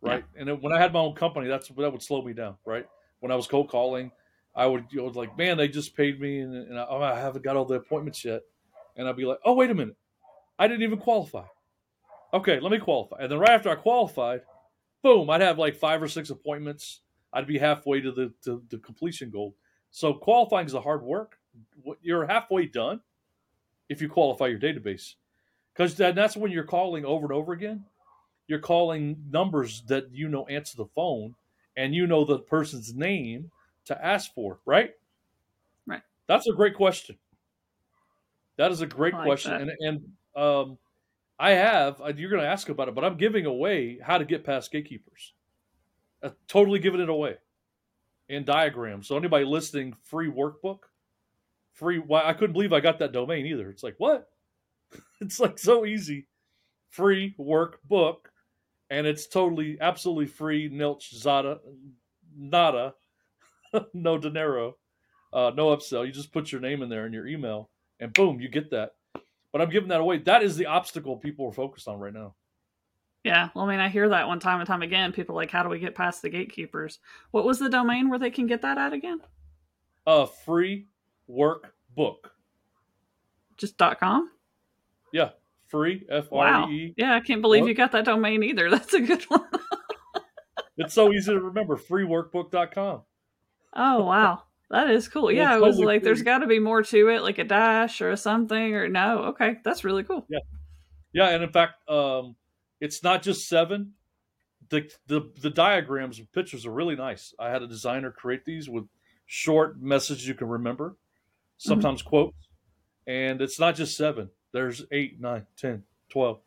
right? 0.00 0.24
Yeah. 0.34 0.50
And 0.50 0.62
when 0.62 0.72
I 0.72 0.80
had 0.80 0.92
my 0.92 0.98
own 0.98 1.14
company, 1.14 1.48
that's 1.48 1.68
that 1.68 1.92
would 1.92 2.02
slow 2.02 2.22
me 2.22 2.32
down, 2.32 2.56
right? 2.66 2.86
When 3.20 3.30
I 3.30 3.36
was 3.36 3.46
cold 3.46 3.68
calling, 3.68 4.10
I 4.54 4.66
would 4.66 4.86
you 4.90 4.98
know, 4.98 5.06
like, 5.06 5.38
man, 5.38 5.56
they 5.56 5.68
just 5.68 5.96
paid 5.96 6.20
me, 6.20 6.40
and, 6.40 6.54
and 6.54 6.78
I, 6.78 6.86
oh, 6.88 7.00
I 7.00 7.18
haven't 7.18 7.44
got 7.44 7.56
all 7.56 7.64
the 7.64 7.76
appointments 7.76 8.24
yet, 8.24 8.42
and 8.96 9.08
I'd 9.08 9.16
be 9.16 9.24
like, 9.24 9.38
oh, 9.44 9.54
wait 9.54 9.70
a 9.70 9.74
minute, 9.74 9.96
I 10.58 10.66
didn't 10.66 10.82
even 10.82 10.98
qualify. 10.98 11.44
Okay, 12.32 12.60
let 12.60 12.72
me 12.72 12.78
qualify, 12.78 13.16
and 13.20 13.30
then 13.30 13.38
right 13.38 13.50
after 13.50 13.70
I 13.70 13.74
qualified, 13.74 14.42
boom, 15.02 15.30
I'd 15.30 15.40
have 15.40 15.58
like 15.58 15.76
five 15.76 16.02
or 16.02 16.08
six 16.08 16.30
appointments. 16.30 17.00
I'd 17.32 17.46
be 17.46 17.58
halfway 17.58 18.00
to 18.00 18.12
the 18.12 18.32
to 18.44 18.62
the 18.70 18.78
completion 18.78 19.30
goal. 19.30 19.54
So 19.90 20.14
qualifying 20.14 20.66
is 20.66 20.72
the 20.72 20.80
hard 20.80 21.02
work. 21.02 21.38
You're 22.02 22.26
halfway 22.26 22.66
done 22.66 23.00
if 23.88 24.00
you 24.00 24.08
qualify 24.08 24.46
your 24.46 24.58
database, 24.58 25.14
because 25.72 25.94
that's 25.94 26.36
when 26.36 26.52
you're 26.52 26.64
calling 26.64 27.04
over 27.04 27.24
and 27.26 27.32
over 27.32 27.52
again. 27.52 27.84
You're 28.46 28.58
calling 28.58 29.24
numbers 29.30 29.82
that 29.86 30.08
you 30.12 30.28
know 30.28 30.46
answer 30.46 30.76
the 30.76 30.86
phone, 30.86 31.34
and 31.76 31.94
you 31.94 32.06
know 32.06 32.24
the 32.24 32.38
person's 32.38 32.94
name 32.94 33.50
to 33.86 34.04
ask 34.04 34.32
for. 34.34 34.60
Right. 34.64 34.90
Right. 35.86 36.02
That's 36.26 36.48
a 36.48 36.52
great 36.52 36.74
question. 36.74 37.16
That 38.56 38.72
is 38.72 38.82
a 38.82 38.86
great 38.86 39.14
like 39.14 39.24
question, 39.24 39.52
that. 39.52 39.60
and 39.62 39.70
and 40.36 40.42
um, 40.42 40.78
I 41.38 41.52
have. 41.52 42.00
Uh, 42.00 42.12
you're 42.14 42.28
going 42.28 42.42
to 42.42 42.48
ask 42.48 42.68
about 42.68 42.88
it, 42.88 42.94
but 42.94 43.04
I'm 43.04 43.16
giving 43.16 43.46
away 43.46 43.98
how 44.02 44.18
to 44.18 44.26
get 44.26 44.44
past 44.44 44.70
gatekeepers. 44.70 45.32
I'm 46.22 46.34
totally 46.46 46.78
giving 46.78 47.00
it 47.00 47.08
away 47.08 47.36
in 48.28 48.44
diagrams. 48.44 49.08
So 49.08 49.16
anybody 49.16 49.46
listening, 49.46 49.94
free 50.02 50.30
workbook, 50.30 50.80
free. 51.72 51.98
Why 51.98 52.26
I 52.26 52.34
couldn't 52.34 52.52
believe 52.52 52.74
I 52.74 52.80
got 52.80 52.98
that 52.98 53.12
domain 53.12 53.46
either. 53.46 53.70
It's 53.70 53.82
like 53.82 53.94
what? 53.96 54.28
it's 55.20 55.40
like 55.40 55.58
so 55.58 55.86
easy. 55.86 56.26
Free 56.90 57.34
workbook, 57.38 58.26
and 58.90 59.06
it's 59.06 59.26
totally, 59.26 59.78
absolutely 59.80 60.26
free. 60.26 60.68
Nilch 60.68 61.14
Zada, 61.14 61.60
nada, 62.36 62.94
no 63.94 64.18
dinero, 64.18 64.76
uh, 65.32 65.52
no 65.54 65.76
upsell. 65.76 66.06
You 66.06 66.12
just 66.12 66.32
put 66.32 66.52
your 66.52 66.60
name 66.60 66.82
in 66.82 66.88
there 66.88 67.04
and 67.04 67.14
your 67.14 67.26
email, 67.26 67.70
and 67.98 68.12
boom, 68.12 68.40
you 68.40 68.48
get 68.48 68.70
that 68.70 68.92
but 69.52 69.60
I'm 69.60 69.70
giving 69.70 69.88
that 69.88 70.00
away. 70.00 70.18
That 70.18 70.42
is 70.42 70.56
the 70.56 70.66
obstacle 70.66 71.16
people 71.16 71.46
are 71.46 71.52
focused 71.52 71.88
on 71.88 71.98
right 71.98 72.12
now. 72.12 72.34
Yeah, 73.24 73.50
well, 73.54 73.66
I 73.66 73.68
mean, 73.68 73.80
I 73.80 73.88
hear 73.88 74.08
that 74.08 74.28
one 74.28 74.40
time 74.40 74.60
and 74.60 74.66
time 74.66 74.82
again. 74.82 75.12
People 75.12 75.34
like, 75.34 75.50
how 75.50 75.62
do 75.62 75.68
we 75.68 75.78
get 75.78 75.94
past 75.94 76.22
the 76.22 76.30
gatekeepers? 76.30 77.00
What 77.32 77.44
was 77.44 77.58
the 77.58 77.68
domain 77.68 78.08
where 78.08 78.18
they 78.18 78.30
can 78.30 78.46
get 78.46 78.62
that 78.62 78.78
at 78.78 78.94
again? 78.94 79.20
A 80.06 80.26
free 80.26 80.86
workbook. 81.28 82.30
Just 83.58 83.76
dot 83.76 84.00
com. 84.00 84.30
Yeah, 85.12 85.30
free 85.70 86.06
F 86.10 86.32
R 86.32 86.70
E 86.70 86.74
E. 86.74 86.94
Yeah, 86.96 87.14
I 87.14 87.20
can't 87.20 87.42
believe 87.42 87.66
you 87.66 87.74
got 87.74 87.92
that 87.92 88.04
domain 88.04 88.42
either. 88.42 88.70
That's 88.70 88.94
a 88.94 89.00
good 89.00 89.22
one. 89.24 89.46
it's 90.76 90.94
so 90.94 91.12
easy 91.12 91.32
to 91.32 91.40
remember. 91.40 91.76
Freeworkbook.com. 91.76 93.02
Oh 93.74 94.04
wow. 94.04 94.42
That 94.70 94.88
is 94.88 95.08
cool. 95.08 95.32
Yeah, 95.32 95.56
it 95.56 95.60
was 95.60 95.76
totally 95.76 95.94
like 95.94 96.02
there's 96.04 96.22
got 96.22 96.38
to 96.38 96.46
be 96.46 96.60
more 96.60 96.82
to 96.82 97.08
it, 97.08 97.22
like 97.22 97.38
a 97.38 97.44
dash 97.44 98.00
or 98.00 98.14
something, 98.14 98.74
or 98.74 98.88
no. 98.88 99.24
Okay, 99.30 99.56
that's 99.64 99.82
really 99.82 100.04
cool. 100.04 100.26
Yeah, 100.28 100.38
yeah, 101.12 101.30
and 101.30 101.42
in 101.42 101.50
fact, 101.50 101.88
um, 101.90 102.36
it's 102.80 103.02
not 103.02 103.22
just 103.22 103.48
seven. 103.48 103.94
The, 104.68 104.88
the 105.08 105.32
the 105.40 105.50
diagrams 105.50 106.20
and 106.20 106.30
pictures 106.30 106.66
are 106.66 106.72
really 106.72 106.94
nice. 106.94 107.34
I 107.36 107.50
had 107.50 107.62
a 107.62 107.66
designer 107.66 108.12
create 108.12 108.44
these 108.44 108.68
with 108.68 108.84
short 109.26 109.80
messages 109.82 110.28
you 110.28 110.34
can 110.34 110.46
remember, 110.46 110.96
sometimes 111.56 112.00
mm-hmm. 112.02 112.10
quotes, 112.10 112.48
and 113.08 113.42
it's 113.42 113.58
not 113.58 113.74
just 113.74 113.96
seven. 113.96 114.30
There's 114.52 114.84
eight, 114.92 115.20
nine, 115.20 115.46
ten, 115.56 115.84
twelve, 116.08 116.40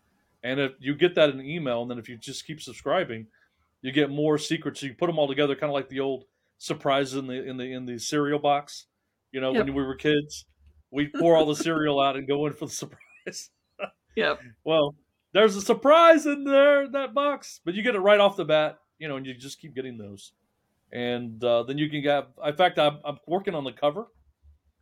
and 0.44 0.60
if 0.60 0.74
you 0.80 0.96
get 0.96 1.16
that 1.16 1.30
in 1.30 1.40
an 1.40 1.46
email, 1.46 1.82
and 1.82 1.92
then 1.92 1.98
if 1.98 2.10
you 2.10 2.18
just 2.18 2.46
keep 2.46 2.62
subscribing, 2.62 3.28
you 3.82 3.92
get 3.92 4.10
more 4.10 4.38
secrets. 4.38 4.80
So 4.80 4.88
you 4.88 4.94
put 4.94 5.08
them 5.08 5.20
all 5.20 5.28
together, 5.28 5.56
kind 5.56 5.70
of 5.70 5.74
like 5.74 5.90
the 5.90 6.00
old 6.00 6.26
surprises 6.58 7.16
in 7.16 7.28
the 7.28 7.44
in 7.44 7.58
the 7.58 7.72
in 7.72 7.86
the 7.86 8.00
cereal 8.00 8.40
box. 8.40 8.88
You 9.32 9.42
know, 9.42 9.54
yep. 9.54 9.66
when 9.66 9.76
we 9.76 9.84
were 9.84 9.96
kids, 9.96 10.46
we'd 10.92 11.14
pour 11.14 11.36
all 11.36 11.46
the 11.46 11.56
cereal 11.56 12.00
out 12.00 12.16
and 12.16 12.28
go 12.28 12.46
in 12.46 12.54
for 12.54 12.66
the 12.66 12.72
surprise. 12.84 13.50
yep. 14.16 14.42
Well, 14.64 14.96
there's 15.34 15.56
a 15.56 15.62
surprise 15.62 16.26
in 16.26 16.44
there 16.44 16.84
in 16.84 16.92
that 16.92 17.14
box, 17.14 17.62
but 17.64 17.74
you 17.74 17.84
get 17.84 17.96
it 17.96 18.00
right 18.00 18.20
off 18.20 18.36
the 18.36 18.46
bat. 18.46 18.80
You 19.00 19.08
know, 19.08 19.18
and 19.18 19.26
you 19.26 19.34
just 19.34 19.60
keep 19.60 19.76
getting 19.76 19.98
those, 19.98 20.34
and 20.92 21.44
uh, 21.44 21.64
then 21.64 21.78
you 21.78 21.90
can 21.90 22.02
get. 22.02 22.28
In 22.46 22.56
fact, 22.56 22.80
I'm, 22.80 23.00
I'm 23.04 23.18
working 23.28 23.56
on 23.56 23.64
the 23.64 23.74
cover, 23.74 24.08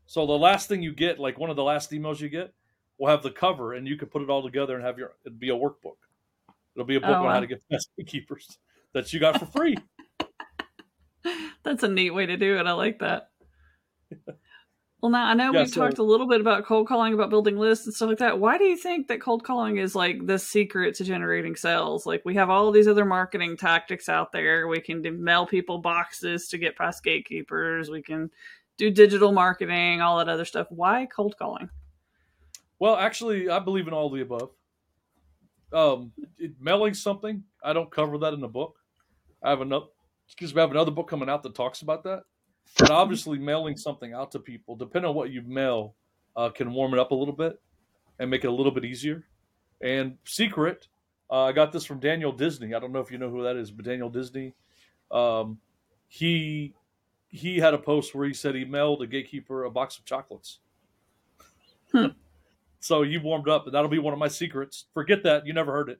so 0.05 0.25
the 0.25 0.33
last 0.33 0.67
thing 0.67 0.83
you 0.83 0.93
get, 0.93 1.19
like 1.19 1.39
one 1.39 1.49
of 1.49 1.55
the 1.55 1.63
last 1.63 1.91
emails 1.91 2.19
you 2.19 2.29
get, 2.29 2.53
will 3.01 3.09
have 3.09 3.23
the 3.23 3.31
cover, 3.31 3.73
and 3.73 3.87
you 3.87 3.97
can 3.97 4.07
put 4.07 4.21
it 4.21 4.29
all 4.29 4.43
together 4.43 4.75
and 4.75 4.85
have 4.85 4.99
your. 4.99 5.13
It'll 5.25 5.37
be 5.37 5.49
a 5.49 5.55
workbook. 5.55 5.97
It'll 6.75 6.85
be 6.85 6.97
a 6.97 7.01
book 7.01 7.09
oh, 7.09 7.13
on 7.15 7.23
wow. 7.25 7.33
how 7.33 7.39
to 7.39 7.47
get 7.47 7.61
past 7.69 7.89
keepers 8.05 8.59
that 8.93 9.11
you 9.11 9.19
got 9.19 9.39
for 9.39 9.47
free. 9.47 9.75
That's 11.63 11.83
a 11.83 11.87
neat 11.87 12.11
way 12.11 12.27
to 12.27 12.37
do 12.37 12.57
it. 12.57 12.67
I 12.67 12.71
like 12.73 12.99
that. 12.99 13.29
Well, 15.01 15.09
now 15.09 15.25
I 15.25 15.33
know 15.33 15.51
yeah, 15.51 15.61
we've 15.61 15.69
so, 15.69 15.81
talked 15.81 15.97
a 15.97 16.03
little 16.03 16.27
bit 16.27 16.41
about 16.41 16.63
cold 16.67 16.87
calling, 16.87 17.15
about 17.15 17.31
building 17.31 17.57
lists 17.57 17.87
and 17.87 17.95
stuff 17.95 18.09
like 18.09 18.19
that. 18.19 18.37
Why 18.37 18.59
do 18.59 18.65
you 18.65 18.77
think 18.77 19.07
that 19.07 19.19
cold 19.19 19.43
calling 19.43 19.77
is 19.77 19.95
like 19.95 20.27
the 20.27 20.37
secret 20.37 20.93
to 20.97 21.03
generating 21.03 21.55
sales? 21.55 22.05
Like 22.05 22.21
we 22.23 22.35
have 22.35 22.51
all 22.51 22.71
these 22.71 22.87
other 22.87 23.03
marketing 23.03 23.57
tactics 23.57 24.09
out 24.09 24.31
there. 24.31 24.67
We 24.67 24.79
can 24.79 25.01
mail 25.23 25.47
people 25.47 25.79
boxes 25.79 26.49
to 26.49 26.59
get 26.59 26.77
past 26.77 27.03
gatekeepers. 27.03 27.89
We 27.89 28.03
can 28.03 28.29
do 28.77 28.91
digital 28.91 29.31
marketing, 29.31 30.01
all 30.01 30.19
that 30.19 30.29
other 30.29 30.45
stuff. 30.45 30.67
Why 30.69 31.07
cold 31.07 31.35
calling? 31.35 31.71
Well, 32.81 32.95
actually, 32.95 33.47
I 33.47 33.59
believe 33.59 33.87
in 33.87 33.93
all 33.93 34.09
the 34.09 34.21
above. 34.21 34.49
Um, 35.71 36.11
mailing 36.59 36.95
something, 36.95 37.43
I 37.63 37.73
don't 37.73 37.91
cover 37.91 38.17
that 38.17 38.33
in 38.33 38.41
the 38.41 38.47
book. 38.47 38.75
I 39.43 39.51
have 39.51 39.61
enough 39.61 39.83
because 40.31 40.51
we 40.51 40.61
have 40.61 40.71
another 40.71 40.89
book 40.89 41.07
coming 41.07 41.29
out 41.29 41.43
that 41.43 41.53
talks 41.53 41.83
about 41.83 42.03
that. 42.05 42.23
But 42.79 42.89
obviously, 42.89 43.37
mailing 43.37 43.77
something 43.77 44.13
out 44.13 44.31
to 44.31 44.39
people, 44.39 44.75
depending 44.75 45.09
on 45.09 45.15
what 45.15 45.29
you 45.29 45.43
mail, 45.43 45.93
uh, 46.35 46.49
can 46.49 46.73
warm 46.73 46.95
it 46.95 46.99
up 46.99 47.11
a 47.11 47.15
little 47.15 47.35
bit 47.35 47.61
and 48.17 48.31
make 48.31 48.45
it 48.45 48.47
a 48.47 48.51
little 48.51 48.71
bit 48.71 48.83
easier. 48.83 49.25
And 49.83 50.17
secret, 50.25 50.87
uh, 51.29 51.43
I 51.43 51.51
got 51.51 51.71
this 51.71 51.85
from 51.85 51.99
Daniel 51.99 52.31
Disney. 52.31 52.73
I 52.73 52.79
don't 52.79 52.91
know 52.91 52.99
if 52.99 53.11
you 53.11 53.19
know 53.19 53.29
who 53.29 53.43
that 53.43 53.57
is, 53.57 53.69
but 53.69 53.85
Daniel 53.85 54.09
Disney, 54.09 54.55
um, 55.11 55.59
he 56.07 56.73
he 57.27 57.59
had 57.59 57.75
a 57.75 57.77
post 57.77 58.15
where 58.15 58.25
he 58.25 58.33
said 58.33 58.55
he 58.55 58.65
mailed 58.65 59.03
a 59.03 59.07
gatekeeper 59.07 59.65
a 59.65 59.69
box 59.69 59.99
of 59.99 60.05
chocolates. 60.05 60.61
Hmm. 61.91 62.07
So 62.81 63.03
you 63.03 63.21
warmed 63.21 63.47
up, 63.47 63.65
and 63.65 63.73
that'll 63.73 63.89
be 63.89 63.99
one 63.99 64.11
of 64.11 64.19
my 64.19 64.27
secrets. 64.27 64.85
Forget 64.93 65.23
that 65.23 65.45
you 65.45 65.53
never 65.53 65.71
heard 65.71 65.89
it. 65.89 65.99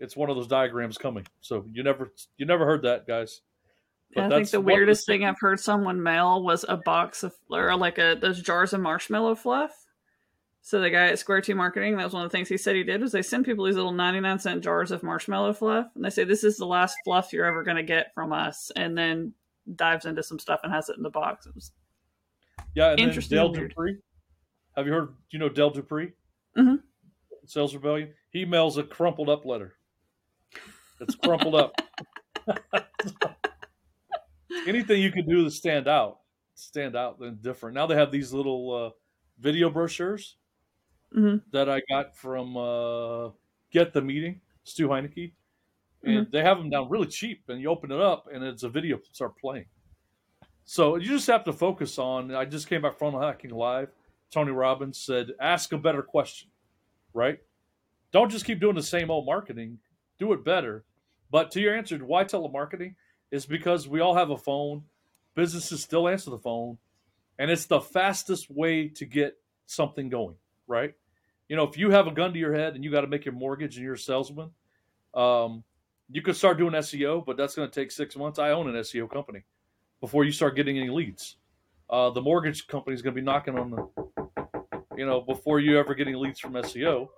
It's 0.00 0.16
one 0.16 0.28
of 0.28 0.36
those 0.36 0.48
diagrams 0.48 0.98
coming. 0.98 1.26
So 1.40 1.64
you 1.72 1.82
never 1.82 2.12
you 2.36 2.44
never 2.44 2.66
heard 2.66 2.82
that, 2.82 3.06
guys. 3.06 3.40
But 4.14 4.24
I 4.24 4.28
think 4.28 4.50
the 4.50 4.60
weirdest 4.60 5.06
thing 5.06 5.24
I've 5.24 5.40
heard 5.40 5.58
someone 5.58 6.02
mail 6.02 6.42
was 6.42 6.64
a 6.68 6.76
box 6.76 7.22
of 7.22 7.32
or 7.48 7.74
like 7.76 7.98
a 7.98 8.16
those 8.20 8.42
jars 8.42 8.72
of 8.72 8.80
marshmallow 8.80 9.36
fluff. 9.36 9.72
So 10.62 10.80
the 10.80 10.90
guy 10.90 11.06
at 11.06 11.18
Square 11.18 11.42
Two 11.42 11.54
Marketing, 11.54 11.96
that 11.96 12.04
was 12.04 12.12
one 12.12 12.24
of 12.24 12.30
the 12.30 12.36
things 12.36 12.48
he 12.48 12.56
said 12.56 12.74
he 12.74 12.82
did 12.82 13.00
was 13.00 13.12
they 13.12 13.22
send 13.22 13.44
people 13.44 13.64
these 13.64 13.76
little 13.76 13.92
ninety 13.92 14.20
nine 14.20 14.40
cent 14.40 14.64
jars 14.64 14.90
of 14.90 15.02
marshmallow 15.02 15.52
fluff, 15.52 15.86
and 15.94 16.04
they 16.04 16.10
say 16.10 16.24
this 16.24 16.42
is 16.42 16.56
the 16.56 16.66
last 16.66 16.96
fluff 17.04 17.32
you're 17.32 17.44
ever 17.46 17.62
going 17.62 17.76
to 17.76 17.82
get 17.82 18.12
from 18.14 18.32
us, 18.32 18.72
and 18.74 18.98
then 18.98 19.32
dives 19.76 20.06
into 20.06 20.22
some 20.22 20.38
stuff 20.40 20.60
and 20.64 20.72
has 20.72 20.88
it 20.88 20.96
in 20.96 21.02
the 21.04 21.10
box. 21.10 21.46
It 21.46 21.54
was 21.54 21.70
Yeah, 22.74 22.90
and 22.90 22.98
then 22.98 23.08
Interesting 23.08 23.38
Dale. 23.38 23.52
Dupree. 23.52 23.98
Have 24.76 24.86
you 24.86 24.92
heard? 24.92 25.08
Do 25.08 25.14
you 25.30 25.38
know 25.38 25.48
Dale 25.48 25.70
Dupree? 25.70 26.12
Mhm. 26.56 26.82
Sales 27.46 27.74
Rebellion. 27.74 28.14
He 28.30 28.44
mails 28.44 28.76
a 28.78 28.82
crumpled 28.82 29.28
up 29.28 29.44
letter. 29.44 29.74
It's 31.00 31.14
crumpled 31.14 31.54
up. 31.54 31.74
Anything 34.66 35.02
you 35.02 35.10
can 35.12 35.28
do 35.28 35.44
to 35.44 35.50
stand 35.50 35.88
out, 35.88 36.20
stand 36.54 36.96
out 36.96 37.18
and 37.20 37.40
different. 37.42 37.74
Now 37.74 37.86
they 37.86 37.94
have 37.96 38.10
these 38.10 38.32
little 38.32 38.72
uh, 38.72 38.90
video 39.38 39.68
brochures 39.70 40.36
Mhm. 41.14 41.42
that 41.52 41.68
I 41.68 41.80
got 41.88 42.16
from 42.16 42.56
uh, 42.56 43.30
Get 43.70 43.92
the 43.92 44.00
Meeting, 44.02 44.40
Stu 44.64 44.88
Heinecke, 44.88 45.34
and 46.02 46.30
they 46.32 46.42
have 46.42 46.58
them 46.58 46.70
down 46.70 46.88
really 46.88 47.06
cheap. 47.08 47.42
And 47.48 47.60
you 47.60 47.68
open 47.68 47.90
it 47.92 48.00
up, 48.00 48.28
and 48.32 48.42
it's 48.44 48.62
a 48.62 48.68
video 48.68 49.00
start 49.12 49.36
playing. 49.38 49.66
So 50.64 50.96
you 50.96 51.08
just 51.08 51.26
have 51.26 51.44
to 51.44 51.52
focus 51.52 51.98
on. 51.98 52.34
I 52.34 52.44
just 52.46 52.68
came 52.68 52.82
back 52.82 52.96
from 52.98 53.14
Hacking 53.14 53.50
Live. 53.50 53.90
Tony 54.34 54.50
Robbins 54.50 54.98
said, 54.98 55.32
"Ask 55.40 55.72
a 55.72 55.78
better 55.78 56.02
question." 56.02 56.50
Right? 57.12 57.38
Don't 58.10 58.30
just 58.30 58.44
keep 58.44 58.60
doing 58.60 58.74
the 58.74 58.82
same 58.82 59.10
old 59.10 59.26
marketing. 59.26 59.78
Do 60.18 60.32
it 60.32 60.44
better. 60.44 60.84
But 61.30 61.50
to 61.52 61.60
your 61.60 61.76
answer, 61.76 61.96
why 61.98 62.24
telemarketing 62.24 62.96
is 63.30 63.46
because 63.46 63.88
we 63.88 64.00
all 64.00 64.14
have 64.14 64.30
a 64.30 64.36
phone. 64.36 64.84
Businesses 65.34 65.82
still 65.82 66.08
answer 66.08 66.30
the 66.30 66.38
phone, 66.38 66.78
and 67.38 67.50
it's 67.50 67.66
the 67.66 67.80
fastest 67.80 68.50
way 68.50 68.88
to 68.88 69.04
get 69.04 69.38
something 69.66 70.08
going. 70.08 70.36
Right? 70.66 70.94
You 71.48 71.56
know, 71.56 71.64
if 71.64 71.76
you 71.76 71.90
have 71.90 72.06
a 72.06 72.12
gun 72.12 72.32
to 72.32 72.38
your 72.38 72.54
head 72.54 72.74
and 72.74 72.82
you 72.82 72.90
got 72.90 73.02
to 73.02 73.06
make 73.06 73.24
your 73.24 73.34
mortgage 73.34 73.76
and 73.76 73.84
you're 73.84 73.94
a 73.94 73.98
salesman, 73.98 74.50
um, 75.14 75.62
you 76.10 76.22
could 76.22 76.36
start 76.36 76.58
doing 76.58 76.72
SEO, 76.74 77.24
but 77.24 77.36
that's 77.36 77.54
going 77.54 77.68
to 77.68 77.74
take 77.74 77.90
six 77.90 78.16
months. 78.16 78.38
I 78.38 78.50
own 78.50 78.68
an 78.68 78.74
SEO 78.76 79.10
company 79.10 79.44
before 80.00 80.24
you 80.24 80.32
start 80.32 80.56
getting 80.56 80.78
any 80.78 80.90
leads. 80.90 81.36
Uh, 81.90 82.10
the 82.10 82.20
mortgage 82.20 82.66
company 82.66 82.94
is 82.94 83.02
going 83.02 83.14
to 83.14 83.20
be 83.20 83.24
knocking 83.24 83.58
on 83.58 83.70
the, 83.70 84.03
you 84.96 85.06
know, 85.06 85.20
before 85.20 85.60
you 85.60 85.78
ever 85.78 85.94
getting 85.94 86.16
leads 86.16 86.40
from 86.40 86.54
SEO. 86.54 87.08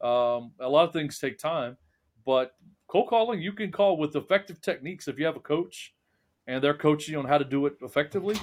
Um, 0.00 0.52
a 0.60 0.68
lot 0.68 0.86
of 0.88 0.92
things 0.92 1.18
take 1.18 1.38
time, 1.38 1.76
but 2.24 2.52
cold 2.88 3.08
calling 3.08 3.40
you 3.40 3.52
can 3.52 3.70
call 3.70 3.98
with 3.98 4.16
effective 4.16 4.60
techniques. 4.60 5.08
If 5.08 5.18
you 5.18 5.26
have 5.26 5.36
a 5.36 5.40
coach 5.40 5.94
and 6.46 6.62
they're 6.62 6.74
coaching 6.74 7.12
you 7.12 7.18
on 7.18 7.26
how 7.26 7.38
to 7.38 7.44
do 7.44 7.66
it 7.66 7.74
effectively, 7.82 8.36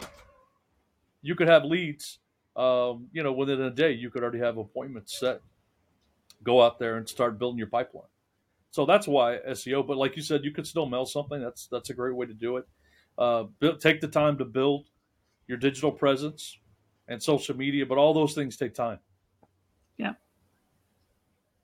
you 1.21 1.35
could 1.35 1.47
have 1.47 1.65
leads. 1.65 2.19
Um, 2.55 3.07
you 3.11 3.21
know, 3.21 3.33
within 3.33 3.61
a 3.61 3.69
day, 3.69 3.91
you 3.91 4.09
could 4.09 4.23
already 4.23 4.39
have 4.39 4.57
appointments 4.57 5.19
set. 5.19 5.41
Go 6.43 6.61
out 6.61 6.79
there 6.79 6.97
and 6.97 7.07
start 7.07 7.37
building 7.37 7.57
your 7.57 7.67
pipeline. 7.67 8.09
So 8.71 8.85
that's 8.85 9.07
why 9.07 9.39
SEO. 9.49 9.85
But 9.85 9.97
like 9.97 10.15
you 10.15 10.21
said, 10.21 10.43
you 10.43 10.51
could 10.51 10.67
still 10.67 10.85
mail 10.85 11.05
something. 11.05 11.41
That's 11.41 11.67
that's 11.67 11.89
a 11.89 11.93
great 11.93 12.15
way 12.15 12.25
to 12.27 12.33
do 12.33 12.57
it. 12.57 12.67
Uh, 13.17 13.43
build, 13.59 13.79
take 13.79 14.01
the 14.01 14.07
time 14.07 14.37
to 14.37 14.45
build 14.45 14.89
your 15.47 15.57
digital 15.57 15.91
presence 15.91 16.57
and 17.07 17.21
social 17.21 17.55
media, 17.55 17.85
but 17.85 17.97
all 17.97 18.13
those 18.13 18.33
things 18.33 18.57
take 18.57 18.73
time. 18.73 18.99
Yeah. 19.97 20.13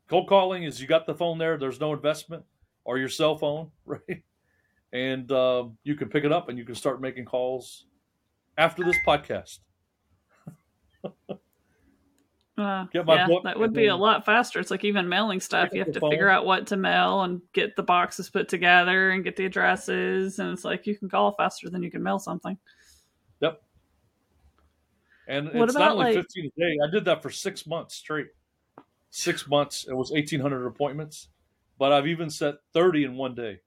Cold 0.10 0.28
calling 0.28 0.64
is 0.64 0.82
you 0.82 0.88
got 0.88 1.06
the 1.06 1.16
phone 1.16 1.38
there. 1.38 1.58
There's 1.58 1.80
no 1.80 1.94
investment 1.94 2.44
or 2.86 2.98
your 2.98 3.10
cell 3.10 3.38
phone, 3.38 3.72
right? 3.86 4.24
And 4.92 5.32
um, 5.32 5.78
you 5.84 5.96
can 5.96 6.10
pick 6.10 6.24
it 6.24 6.32
up 6.32 6.50
and 6.50 6.58
you 6.58 6.66
can 6.66 6.76
start 6.76 7.02
making 7.02 7.26
calls 7.26 7.86
after 8.58 8.84
this 8.84 8.98
podcast. 9.06 9.60
Uh, 12.56 12.86
yeah, 12.94 13.02
book 13.02 13.44
that 13.44 13.58
would 13.58 13.74
be 13.74 13.88
a 13.88 13.96
lot 13.96 14.24
faster. 14.24 14.60
It's 14.60 14.70
like 14.70 14.84
even 14.84 15.10
mailing 15.10 15.40
stuff. 15.40 15.70
You 15.74 15.80
have 15.84 15.92
to 15.94 16.00
figure 16.00 16.30
out 16.30 16.46
what 16.46 16.68
to 16.68 16.78
mail 16.78 17.24
and 17.24 17.42
get 17.52 17.76
the 17.76 17.82
boxes 17.82 18.30
put 18.30 18.48
together 18.48 19.10
and 19.10 19.24
get 19.24 19.36
the 19.36 19.46
addresses. 19.46 20.38
And 20.38 20.52
it's 20.52 20.64
like 20.64 20.86
you 20.86 20.96
can 20.96 21.10
call 21.10 21.32
faster 21.32 21.72
than 21.72 21.82
you 21.82 21.90
can 21.90 22.04
mail 22.04 22.20
something. 22.20 22.56
And 25.28 25.54
What 25.54 25.70
it's 25.70 25.78
not 25.78 25.92
only 25.92 26.06
like- 26.06 26.16
15 26.16 26.46
a 26.56 26.60
day. 26.60 26.78
I 26.86 26.92
did 26.92 27.06
that 27.06 27.22
for 27.22 27.30
six 27.30 27.66
months 27.66 27.96
straight. 27.96 28.28
Six 29.10 29.48
months. 29.48 29.86
It 29.88 29.94
was 29.94 30.12
1,800 30.12 30.66
appointments. 30.66 31.30
But 31.78 31.92
I've 31.92 32.08
even 32.08 32.30
set 32.30 32.56
30 32.74 33.04
in 33.06 33.16
one 33.16 33.36
day. 33.36 33.60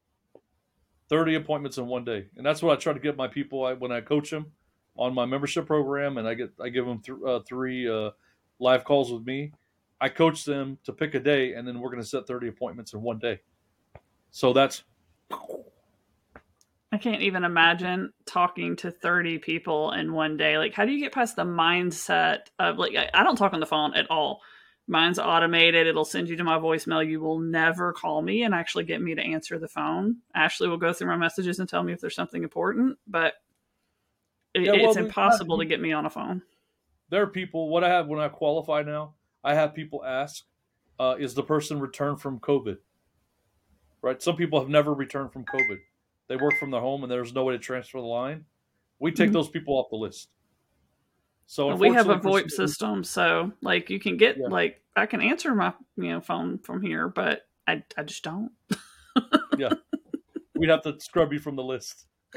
30 1.08 1.36
appointments 1.36 1.78
in 1.78 1.86
one 1.86 2.04
day. 2.04 2.26
And 2.36 2.44
that's 2.44 2.62
what 2.62 2.76
I 2.76 2.80
try 2.80 2.92
to 2.92 2.98
get 3.00 3.16
my 3.16 3.28
people 3.28 3.64
I, 3.64 3.72
when 3.74 3.92
I 3.92 4.00
coach 4.00 4.30
them 4.30 4.52
on 4.96 5.14
my 5.14 5.24
membership 5.24 5.66
program. 5.66 6.18
And 6.18 6.26
I 6.26 6.34
get 6.34 6.50
I 6.60 6.68
give 6.68 6.84
them 6.84 7.00
th- 7.00 7.18
uh, 7.26 7.40
three 7.48 7.88
uh, 7.88 8.10
live 8.58 8.84
calls 8.84 9.12
with 9.12 9.24
me. 9.24 9.52
I 10.00 10.08
coach 10.08 10.44
them 10.44 10.78
to 10.84 10.92
pick 10.92 11.14
a 11.14 11.20
day, 11.20 11.54
and 11.54 11.66
then 11.66 11.80
we're 11.80 11.90
going 11.90 12.02
to 12.02 12.08
set 12.08 12.26
30 12.26 12.48
appointments 12.48 12.92
in 12.92 13.00
one 13.00 13.18
day. 13.18 13.40
So 14.30 14.52
that's 14.52 14.82
I 16.92 16.98
can't 16.98 17.22
even 17.22 17.44
imagine 17.44 18.12
talking 18.26 18.76
to 18.76 18.90
30 18.90 19.38
people 19.38 19.92
in 19.92 20.12
one 20.12 20.36
day. 20.36 20.56
Like, 20.56 20.72
how 20.72 20.84
do 20.84 20.92
you 20.92 21.00
get 21.00 21.12
past 21.12 21.36
the 21.36 21.44
mindset 21.44 22.42
of, 22.58 22.78
like, 22.78 22.94
I, 22.94 23.10
I 23.12 23.22
don't 23.24 23.36
talk 23.36 23.52
on 23.52 23.60
the 23.60 23.66
phone 23.66 23.94
at 23.94 24.10
all. 24.10 24.40
Mine's 24.86 25.18
automated. 25.18 25.88
It'll 25.88 26.04
send 26.04 26.28
you 26.28 26.36
to 26.36 26.44
my 26.44 26.58
voicemail. 26.58 27.06
You 27.06 27.20
will 27.20 27.40
never 27.40 27.92
call 27.92 28.22
me 28.22 28.44
and 28.44 28.54
actually 28.54 28.84
get 28.84 29.02
me 29.02 29.16
to 29.16 29.20
answer 29.20 29.58
the 29.58 29.66
phone. 29.66 30.18
Ashley 30.34 30.68
will 30.68 30.76
go 30.76 30.92
through 30.92 31.08
my 31.08 31.16
messages 31.16 31.58
and 31.58 31.68
tell 31.68 31.82
me 31.82 31.92
if 31.92 32.00
there's 32.00 32.14
something 32.14 32.44
important, 32.44 32.98
but 33.06 33.34
it, 34.54 34.64
Yeah, 34.64 34.72
well, 34.72 34.88
it's 34.88 34.96
impossible 34.96 35.58
to 35.58 35.64
get 35.64 35.80
me 35.80 35.92
on 35.92 36.06
a 36.06 36.10
phone. 36.10 36.42
there 37.10 37.22
are 37.22 37.26
people 37.26 37.68
what 37.68 37.84
i 37.84 37.88
have 37.88 38.06
when 38.08 38.20
i 38.20 38.28
qualify 38.28 38.82
now 38.82 39.14
i 39.44 39.54
have 39.54 39.74
people 39.74 40.04
ask 40.04 40.44
uh, 40.98 41.14
is 41.18 41.34
the 41.34 41.42
person 41.42 41.78
returned 41.78 42.20
from 42.20 42.40
covid 42.40 42.78
right 44.02 44.22
some 44.22 44.34
people 44.34 44.58
have 44.58 44.68
never 44.68 44.94
returned 44.94 45.32
from 45.32 45.44
covid 45.44 45.78
they 46.28 46.36
work 46.36 46.54
from 46.58 46.70
their 46.70 46.80
home 46.80 47.02
and 47.02 47.10
there's 47.10 47.32
no 47.34 47.44
way 47.44 47.52
to 47.54 47.58
transfer 47.58 47.98
the 48.00 48.06
line 48.06 48.44
we 48.98 49.12
take 49.12 49.30
Mhm. 49.30 49.34
those 49.34 49.48
people 49.50 49.74
off 49.74 49.86
the 49.90 49.96
list 49.96 50.30
so 51.46 51.74
we 51.76 51.92
have 51.92 52.08
a 52.08 52.16
VoIP 52.18 52.50
system, 52.50 53.04
so 53.04 53.52
like 53.62 53.88
you 53.88 54.00
can 54.00 54.16
get 54.16 54.36
Yeah. 54.36 54.48
like 54.48 54.82
I 54.96 55.06
can 55.06 55.20
answer 55.20 55.54
my 55.54 55.72
you 55.96 56.08
know 56.08 56.20
phone 56.20 56.58
from 56.58 56.82
here, 56.82 57.08
but 57.08 57.48
I 57.68 57.84
I 57.96 58.02
just 58.02 58.24
don't. 58.24 58.50
Yeah, 59.58 59.72
we'd 60.54 60.68
have 60.70 60.82
to 60.82 60.98
scrub 61.00 61.32
you 61.32 61.38
from 61.38 61.54
the 61.56 61.62
list 61.62 62.06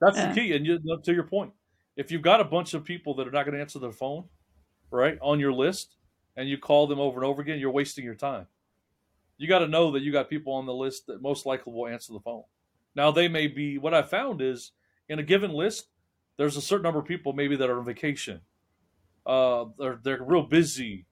That's 0.00 0.16
Yeah. 0.16 0.28
the 0.28 0.34
key. 0.40 0.52
And 0.54 0.64
you, 0.66 0.78
to 1.02 1.12
your 1.12 1.24
point, 1.24 1.52
if 1.96 2.12
you've 2.12 2.22
got 2.22 2.40
a 2.40 2.44
bunch 2.44 2.74
of 2.74 2.84
people 2.84 3.14
that 3.14 3.26
are 3.26 3.30
not 3.32 3.44
going 3.44 3.54
to 3.54 3.60
answer 3.60 3.78
their 3.80 3.90
phone, 3.92 4.28
right, 4.90 5.18
on 5.20 5.40
your 5.40 5.52
list, 5.52 5.96
and 6.36 6.48
you 6.48 6.56
call 6.58 6.86
them 6.86 7.00
over 7.00 7.18
and 7.18 7.26
over 7.26 7.42
again, 7.42 7.58
you're 7.58 7.72
wasting 7.72 8.04
your 8.04 8.14
time. 8.14 8.46
You 9.38 9.48
got 9.48 9.60
to 9.60 9.68
know 9.68 9.92
that 9.92 10.02
you 10.02 10.12
got 10.12 10.28
people 10.28 10.52
on 10.52 10.66
the 10.66 10.74
list 10.74 11.06
that 11.06 11.22
most 11.22 11.46
likely 11.46 11.72
will 11.72 11.86
answer 11.86 12.12
the 12.12 12.20
phone. 12.20 12.42
Now, 12.94 13.10
they 13.10 13.28
may 13.28 13.46
be, 13.46 13.78
what 13.78 13.94
I 13.94 14.02
found 14.02 14.42
is 14.42 14.72
in 15.08 15.18
a 15.18 15.22
given 15.22 15.52
list, 15.52 15.86
there's 16.36 16.56
a 16.56 16.62
certain 16.62 16.82
number 16.82 16.98
of 16.98 17.06
people 17.06 17.32
maybe 17.32 17.56
that 17.56 17.70
are 17.70 17.78
on 17.78 17.84
vacation. 17.84 18.40
Uh, 19.24 19.66
they're, 19.78 20.00
they're 20.02 20.22
real 20.22 20.42
busy. 20.42 21.06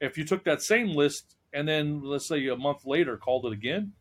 If 0.00 0.16
you 0.16 0.24
took 0.24 0.44
that 0.44 0.62
same 0.62 0.88
list 0.88 1.36
and 1.52 1.66
then, 1.66 2.02
let's 2.02 2.26
say, 2.26 2.46
a 2.46 2.56
month 2.56 2.86
later 2.86 3.16
called 3.16 3.46
it 3.46 3.52
again, 3.52 3.92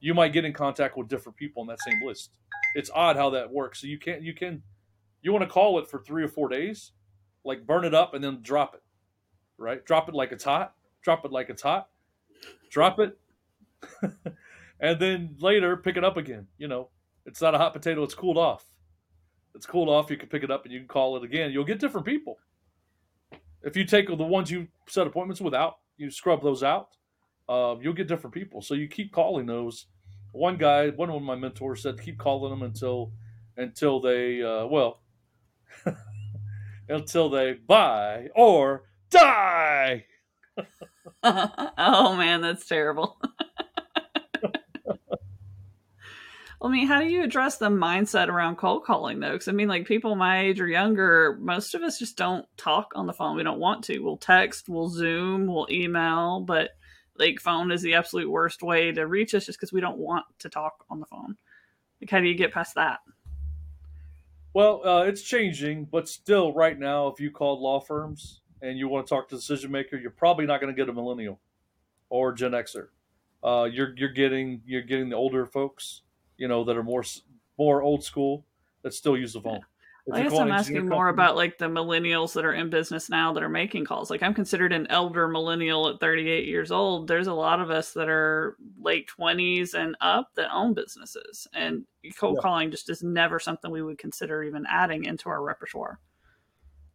you 0.00 0.14
might 0.14 0.32
get 0.32 0.44
in 0.44 0.52
contact 0.52 0.96
with 0.96 1.08
different 1.08 1.36
people 1.36 1.62
on 1.62 1.68
that 1.68 1.80
same 1.80 2.00
list 2.04 2.30
it's 2.76 2.90
odd 2.94 3.16
how 3.16 3.30
that 3.30 3.50
works. 3.50 3.80
So 3.80 3.86
you 3.86 3.98
can't 3.98 4.22
you 4.22 4.34
can 4.34 4.62
you 5.22 5.32
want 5.32 5.42
to 5.42 5.48
call 5.48 5.78
it 5.78 5.88
for 5.88 6.02
three 6.02 6.22
or 6.22 6.28
four 6.28 6.48
days, 6.48 6.92
like 7.42 7.66
burn 7.66 7.84
it 7.84 7.94
up 7.94 8.12
and 8.12 8.22
then 8.22 8.40
drop 8.42 8.74
it, 8.74 8.82
right? 9.56 9.84
Drop 9.84 10.08
it 10.08 10.14
like 10.14 10.30
it's 10.30 10.44
hot. 10.44 10.74
Drop 11.02 11.24
it 11.24 11.32
like 11.32 11.48
it's 11.48 11.62
hot. 11.62 11.88
Drop 12.70 12.98
it, 12.98 13.18
and 14.80 15.00
then 15.00 15.36
later 15.38 15.76
pick 15.76 15.96
it 15.96 16.04
up 16.04 16.16
again. 16.16 16.46
You 16.58 16.68
know, 16.68 16.90
it's 17.24 17.40
not 17.40 17.54
a 17.54 17.58
hot 17.58 17.72
potato. 17.72 18.02
It's 18.02 18.14
cooled 18.14 18.38
off. 18.38 18.64
It's 19.54 19.66
cooled 19.66 19.88
off. 19.88 20.10
You 20.10 20.16
can 20.16 20.28
pick 20.28 20.42
it 20.42 20.50
up 20.50 20.64
and 20.64 20.72
you 20.72 20.80
can 20.80 20.88
call 20.88 21.16
it 21.16 21.24
again. 21.24 21.50
You'll 21.50 21.64
get 21.64 21.80
different 21.80 22.06
people. 22.06 22.38
If 23.62 23.76
you 23.76 23.84
take 23.84 24.08
the 24.08 24.14
ones 24.14 24.50
you 24.50 24.68
set 24.86 25.06
appointments 25.06 25.40
without, 25.40 25.78
you 25.96 26.10
scrub 26.10 26.42
those 26.42 26.62
out. 26.62 26.90
Uh, 27.48 27.76
you'll 27.80 27.94
get 27.94 28.08
different 28.08 28.34
people. 28.34 28.60
So 28.60 28.74
you 28.74 28.86
keep 28.88 29.12
calling 29.12 29.46
those 29.46 29.86
one 30.32 30.56
guy, 30.56 30.90
one 30.90 31.08
of 31.08 31.22
my 31.22 31.34
mentors 31.34 31.82
said, 31.82 32.00
keep 32.00 32.18
calling 32.18 32.50
them 32.50 32.62
until 32.62 33.12
until 33.56 34.00
they 34.00 34.42
uh, 34.42 34.66
well 34.66 35.00
until 36.88 37.30
they 37.30 37.54
buy 37.54 38.28
or 38.36 38.84
die. 39.10 40.04
oh 41.22 42.16
man, 42.16 42.40
that's 42.40 42.66
terrible. 42.66 43.20
I 46.62 46.68
mean, 46.68 46.86
how 46.86 47.00
do 47.00 47.06
you 47.06 47.22
address 47.22 47.58
the 47.58 47.68
mindset 47.68 48.28
around 48.28 48.56
cold 48.56 48.84
calling 48.84 49.20
though? 49.20 49.32
Because 49.32 49.48
I 49.48 49.52
mean, 49.52 49.68
like 49.68 49.86
people 49.86 50.16
my 50.16 50.40
age 50.40 50.60
or 50.60 50.66
younger, 50.66 51.36
most 51.40 51.74
of 51.74 51.82
us 51.82 51.98
just 51.98 52.16
don't 52.16 52.46
talk 52.56 52.92
on 52.94 53.06
the 53.06 53.12
phone. 53.12 53.36
We 53.36 53.42
don't 53.42 53.60
want 53.60 53.84
to. 53.84 54.00
We'll 54.00 54.16
text, 54.16 54.68
we'll 54.68 54.88
Zoom, 54.88 55.46
we'll 55.46 55.68
email, 55.70 56.40
but 56.40 56.70
like 57.18 57.40
phone 57.40 57.70
is 57.70 57.82
the 57.82 57.94
absolute 57.94 58.30
worst 58.30 58.62
way 58.62 58.90
to 58.92 59.06
reach 59.06 59.34
us 59.34 59.46
just 59.46 59.58
because 59.58 59.72
we 59.72 59.80
don't 59.80 59.98
want 59.98 60.24
to 60.40 60.48
talk 60.48 60.84
on 60.90 61.00
the 61.00 61.06
phone. 61.06 61.36
Like, 62.00 62.10
how 62.10 62.20
do 62.20 62.26
you 62.26 62.34
get 62.34 62.52
past 62.52 62.74
that? 62.74 63.00
Well, 64.54 64.86
uh, 64.86 65.02
it's 65.02 65.22
changing, 65.22 65.84
but 65.84 66.08
still, 66.08 66.52
right 66.54 66.78
now, 66.78 67.08
if 67.08 67.20
you 67.20 67.30
called 67.30 67.60
law 67.60 67.80
firms 67.80 68.40
and 68.62 68.78
you 68.78 68.88
want 68.88 69.06
to 69.06 69.10
talk 69.10 69.28
to 69.28 69.34
the 69.34 69.40
decision 69.40 69.70
maker, 69.70 69.96
you're 69.96 70.10
probably 70.10 70.46
not 70.46 70.60
going 70.60 70.74
to 70.74 70.80
get 70.80 70.88
a 70.88 70.92
millennial 70.92 71.40
or 72.08 72.32
Gen 72.32 72.52
Xer. 72.52 72.88
Uh, 73.42 73.64
you're 73.64 73.94
you're 73.96 74.12
getting 74.12 74.62
you're 74.66 74.82
getting 74.82 75.08
the 75.08 75.16
older 75.16 75.46
folks, 75.46 76.02
you 76.36 76.48
know, 76.48 76.64
that 76.64 76.76
are 76.76 76.82
more 76.82 77.04
more 77.58 77.82
old 77.82 78.02
school 78.02 78.44
that 78.82 78.94
still 78.94 79.16
use 79.16 79.32
the 79.32 79.40
phone. 79.40 79.60
I 80.12 80.22
guess 80.22 80.38
I'm 80.38 80.52
asking 80.52 80.88
more 80.88 81.08
about 81.08 81.34
like 81.34 81.58
the 81.58 81.66
millennials 81.66 82.32
that 82.34 82.44
are 82.44 82.52
in 82.52 82.70
business 82.70 83.10
now 83.10 83.32
that 83.32 83.42
are 83.42 83.48
making 83.48 83.86
calls. 83.86 84.08
Like 84.08 84.22
I'm 84.22 84.34
considered 84.34 84.72
an 84.72 84.86
elder 84.88 85.26
millennial 85.26 85.88
at 85.88 85.98
38 85.98 86.46
years 86.46 86.70
old. 86.70 87.08
There's 87.08 87.26
a 87.26 87.34
lot 87.34 87.60
of 87.60 87.70
us 87.70 87.92
that 87.94 88.08
are 88.08 88.56
late 88.80 89.08
20s 89.18 89.74
and 89.74 89.96
up 90.00 90.30
that 90.36 90.52
own 90.52 90.74
businesses, 90.74 91.48
and 91.52 91.84
cold 92.16 92.36
yeah. 92.36 92.42
calling 92.42 92.70
just 92.70 92.88
is 92.88 93.02
never 93.02 93.40
something 93.40 93.70
we 93.70 93.82
would 93.82 93.98
consider 93.98 94.44
even 94.44 94.64
adding 94.68 95.04
into 95.04 95.28
our 95.28 95.42
repertoire. 95.42 95.98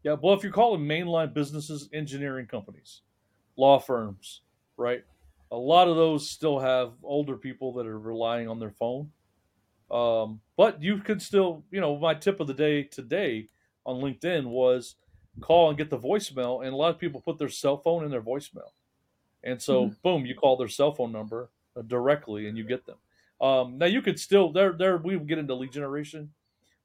Yeah, 0.03 0.15
well, 0.21 0.33
if 0.33 0.43
you 0.43 0.51
call 0.51 0.71
them 0.71 0.87
mainline 0.87 1.33
businesses, 1.33 1.89
engineering 1.93 2.47
companies, 2.47 3.01
law 3.55 3.79
firms, 3.79 4.41
right? 4.77 5.03
A 5.51 5.57
lot 5.57 5.87
of 5.87 5.95
those 5.95 6.29
still 6.29 6.59
have 6.59 6.93
older 7.03 7.37
people 7.37 7.73
that 7.73 7.85
are 7.85 7.99
relying 7.99 8.47
on 8.47 8.59
their 8.59 8.71
phone 8.71 9.11
um, 9.91 10.39
but 10.55 10.81
you 10.81 10.99
could 10.99 11.21
still, 11.21 11.65
you 11.69 11.81
know, 11.81 11.97
my 11.99 12.13
tip 12.13 12.39
of 12.39 12.47
the 12.47 12.53
day 12.53 12.83
today 12.83 13.49
on 13.85 13.97
LinkedIn 13.97 14.45
was 14.45 14.95
call 15.41 15.69
and 15.69 15.77
get 15.77 15.89
the 15.89 15.97
voicemail. 15.97 16.63
And 16.63 16.73
a 16.73 16.77
lot 16.77 16.91
of 16.91 16.99
people 16.99 17.21
put 17.21 17.37
their 17.37 17.49
cell 17.49 17.77
phone 17.77 18.05
in 18.05 18.11
their 18.11 18.21
voicemail. 18.21 18.71
And 19.43 19.61
so, 19.61 19.85
mm-hmm. 19.85 19.93
boom, 20.01 20.25
you 20.25 20.35
call 20.35 20.55
their 20.55 20.69
cell 20.69 20.93
phone 20.93 21.11
number 21.11 21.49
uh, 21.75 21.81
directly 21.81 22.47
and 22.47 22.57
you 22.57 22.63
get 22.63 22.85
them. 22.85 22.97
Um, 23.41 23.77
now 23.79 23.87
you 23.87 24.01
could 24.01 24.19
still 24.19 24.51
there 24.51 24.71
there 24.71 24.97
we 24.97 25.17
get 25.19 25.39
into 25.39 25.55
lead 25.55 25.71
generation. 25.71 26.31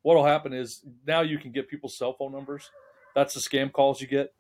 What'll 0.03 0.25
happen 0.25 0.53
is 0.53 0.83
now 1.07 1.21
you 1.21 1.39
can 1.39 1.53
get 1.53 1.69
people's 1.69 1.97
cell 1.97 2.15
phone 2.15 2.33
numbers. 2.33 2.71
That's 3.17 3.33
the 3.33 3.41
scam 3.41 3.73
calls 3.73 3.99
you 4.03 4.07
get. 4.07 4.35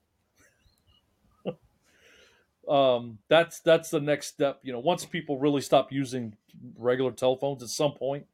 um, 2.68 3.16
that's 3.26 3.60
that's 3.60 3.88
the 3.88 4.00
next 4.00 4.26
step. 4.26 4.60
You 4.62 4.74
know, 4.74 4.80
once 4.80 5.06
people 5.06 5.38
really 5.38 5.62
stop 5.62 5.90
using 5.90 6.36
regular 6.76 7.10
telephones 7.10 7.62
at 7.62 7.70
some 7.70 7.92
point, 7.94 8.26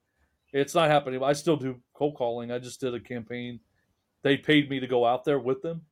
it's 0.52 0.74
not 0.74 0.90
happening. 0.90 1.22
I 1.22 1.32
still 1.34 1.56
do 1.56 1.80
cold 1.94 2.16
calling. 2.16 2.50
I 2.50 2.58
just 2.58 2.80
did 2.80 2.92
a 2.92 2.98
campaign. 2.98 3.60
They 4.22 4.36
paid 4.36 4.68
me 4.68 4.80
to 4.80 4.88
go 4.88 5.06
out 5.06 5.24
there 5.24 5.38
with 5.38 5.62
them, 5.62 5.82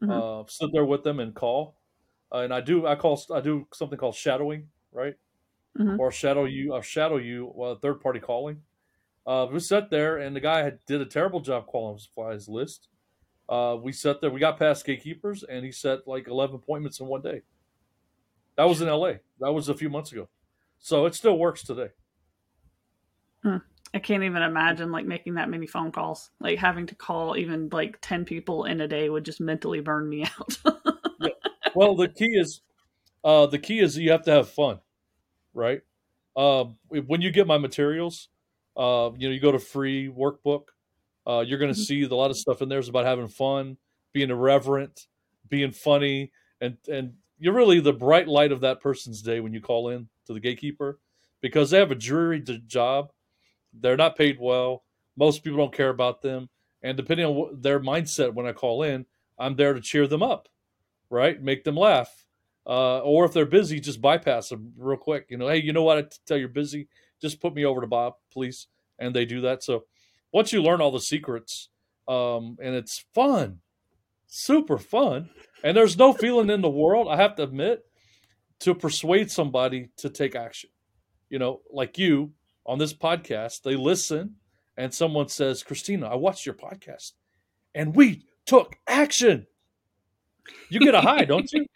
mm-hmm. 0.00 0.12
uh, 0.12 0.44
sit 0.46 0.70
there 0.72 0.84
with 0.84 1.02
them 1.02 1.18
and 1.18 1.34
call. 1.34 1.74
Uh, 2.32 2.42
and 2.42 2.54
I 2.54 2.60
do. 2.60 2.86
I 2.86 2.94
call. 2.94 3.20
I 3.34 3.40
do 3.40 3.66
something 3.74 3.98
called 3.98 4.14
shadowing, 4.14 4.68
right? 4.92 5.16
Mm-hmm. 5.76 5.98
Or 5.98 6.12
shadow 6.12 6.44
you. 6.44 6.72
Or 6.72 6.84
shadow 6.84 7.16
you. 7.16 7.50
Well, 7.52 7.74
third 7.74 8.00
party 8.00 8.20
calling. 8.20 8.62
Uh, 9.26 9.48
we 9.52 9.58
sat 9.58 9.90
there, 9.90 10.18
and 10.18 10.36
the 10.36 10.40
guy 10.40 10.62
had, 10.62 10.78
did 10.86 11.00
a 11.00 11.04
terrible 11.04 11.40
job 11.40 11.66
qualifying 11.66 12.34
his 12.34 12.48
list. 12.48 12.86
Uh, 13.48 13.76
we 13.80 13.92
sat 13.92 14.20
there. 14.20 14.30
We 14.30 14.40
got 14.40 14.58
past 14.58 14.84
gatekeepers, 14.84 15.42
and 15.42 15.64
he 15.64 15.72
set 15.72 16.06
like 16.06 16.28
eleven 16.28 16.56
appointments 16.56 17.00
in 17.00 17.06
one 17.06 17.22
day. 17.22 17.42
That 18.56 18.68
was 18.68 18.80
in 18.80 18.88
L.A. 18.88 19.20
That 19.40 19.52
was 19.52 19.68
a 19.68 19.74
few 19.74 19.88
months 19.88 20.12
ago. 20.12 20.28
So 20.78 21.06
it 21.06 21.14
still 21.14 21.38
works 21.38 21.62
today. 21.62 21.88
Hmm. 23.42 23.58
I 23.94 24.00
can't 24.00 24.24
even 24.24 24.42
imagine 24.42 24.92
like 24.92 25.06
making 25.06 25.34
that 25.34 25.48
many 25.48 25.66
phone 25.66 25.92
calls. 25.92 26.30
Like 26.40 26.58
having 26.58 26.86
to 26.86 26.94
call 26.94 27.36
even 27.36 27.68
like 27.70 27.98
10 28.02 28.24
people 28.24 28.64
in 28.64 28.80
a 28.80 28.88
day 28.88 29.08
would 29.08 29.24
just 29.24 29.40
mentally 29.40 29.80
burn 29.80 30.08
me 30.08 30.24
out. 30.38 30.58
yeah. 31.20 31.30
Well, 31.74 31.94
the 31.96 32.08
key 32.08 32.36
is 32.36 32.60
uh 33.24 33.46
the 33.46 33.58
key 33.58 33.78
is 33.80 33.96
you 33.96 34.10
have 34.10 34.24
to 34.24 34.30
have 34.32 34.48
fun, 34.50 34.80
right? 35.54 35.80
Uh, 36.36 36.66
when 36.88 37.20
you 37.20 37.32
get 37.32 37.48
my 37.48 37.58
materials, 37.58 38.28
uh, 38.76 39.10
you 39.16 39.28
know, 39.28 39.34
you 39.34 39.40
go 39.40 39.50
to 39.50 39.58
free 39.58 40.08
workbook, 40.08 40.68
uh, 41.28 41.44
you're 41.46 41.58
going 41.58 41.72
to 41.72 41.78
mm-hmm. 41.78 41.84
see 41.84 42.02
a 42.04 42.14
lot 42.14 42.30
of 42.30 42.36
stuff 42.36 42.62
in 42.62 42.68
there 42.68 42.78
is 42.78 42.88
about 42.88 43.04
having 43.04 43.28
fun, 43.28 43.76
being 44.12 44.30
irreverent, 44.30 45.06
being 45.48 45.72
funny, 45.72 46.32
and 46.60 46.76
and 46.90 47.12
you're 47.38 47.54
really 47.54 47.80
the 47.80 47.92
bright 47.92 48.26
light 48.26 48.50
of 48.50 48.60
that 48.60 48.80
person's 48.80 49.22
day 49.22 49.40
when 49.40 49.52
you 49.52 49.60
call 49.60 49.90
in 49.90 50.08
to 50.26 50.32
the 50.32 50.40
gatekeeper 50.40 50.98
because 51.40 51.70
they 51.70 51.78
have 51.78 51.92
a 51.92 51.94
dreary 51.94 52.40
job 52.66 53.12
they're 53.72 53.96
not 53.96 54.16
paid 54.16 54.38
well. 54.40 54.84
Most 55.16 55.42
people 55.42 55.58
don't 55.58 55.74
care 55.74 55.90
about 55.90 56.22
them. 56.22 56.48
And 56.82 56.96
depending 56.96 57.26
on 57.26 57.60
their 57.60 57.80
mindset 57.80 58.32
when 58.32 58.46
I 58.46 58.52
call 58.52 58.82
in, 58.82 59.04
I'm 59.38 59.56
there 59.56 59.74
to 59.74 59.80
cheer 59.80 60.06
them 60.06 60.22
up, 60.22 60.48
right? 61.10 61.40
Make 61.40 61.64
them 61.64 61.76
laugh. 61.76 62.24
Uh, 62.66 62.98
or 62.98 63.24
if 63.24 63.32
they're 63.32 63.46
busy, 63.46 63.80
just 63.80 64.00
bypass 64.00 64.50
them 64.50 64.72
real 64.76 64.98
quick. 64.98 65.26
You 65.30 65.38
know, 65.38 65.48
hey, 65.48 65.62
you 65.62 65.72
know 65.72 65.82
what? 65.82 65.98
I 65.98 66.04
tell 66.26 66.36
you're 66.36 66.48
busy. 66.48 66.88
Just 67.20 67.40
put 67.40 67.54
me 67.54 67.64
over 67.64 67.80
to 67.80 67.86
Bob, 67.86 68.14
please. 68.30 68.68
And 68.98 69.14
they 69.14 69.24
do 69.24 69.40
that. 69.42 69.62
So 69.62 69.84
once 70.32 70.52
you 70.52 70.62
learn 70.62 70.80
all 70.80 70.90
the 70.90 71.00
secrets, 71.00 71.68
um, 72.06 72.56
and 72.62 72.74
it's 72.74 73.04
fun, 73.14 73.60
super 74.26 74.78
fun, 74.78 75.30
and 75.62 75.76
there's 75.76 75.98
no 75.98 76.12
feeling 76.12 76.50
in 76.50 76.62
the 76.62 76.70
world, 76.70 77.08
I 77.10 77.16
have 77.16 77.36
to 77.36 77.42
admit, 77.42 77.84
to 78.60 78.74
persuade 78.74 79.30
somebody 79.30 79.90
to 79.98 80.10
take 80.10 80.34
action. 80.34 80.70
You 81.30 81.38
know, 81.38 81.60
like 81.70 81.98
you, 81.98 82.32
on 82.66 82.78
this 82.78 82.92
podcast, 82.92 83.62
they 83.62 83.76
listen 83.76 84.36
and 84.76 84.92
someone 84.92 85.28
says, 85.28 85.62
Christina, 85.62 86.06
I 86.08 86.14
watched 86.14 86.46
your 86.46 86.54
podcast 86.54 87.12
and 87.74 87.94
we 87.94 88.24
took 88.46 88.76
action. 88.86 89.46
You 90.70 90.80
get 90.80 90.94
a 90.94 91.00
high, 91.00 91.24
don't 91.24 91.50
you? 91.52 91.66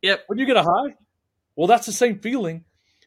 Yep. 0.00 0.24
When 0.28 0.38
you 0.38 0.46
get 0.46 0.56
a 0.56 0.62
high, 0.62 0.94
well, 1.56 1.66
that's 1.66 1.84
the 1.84 1.92
same 1.92 2.20
feeling 2.20 2.64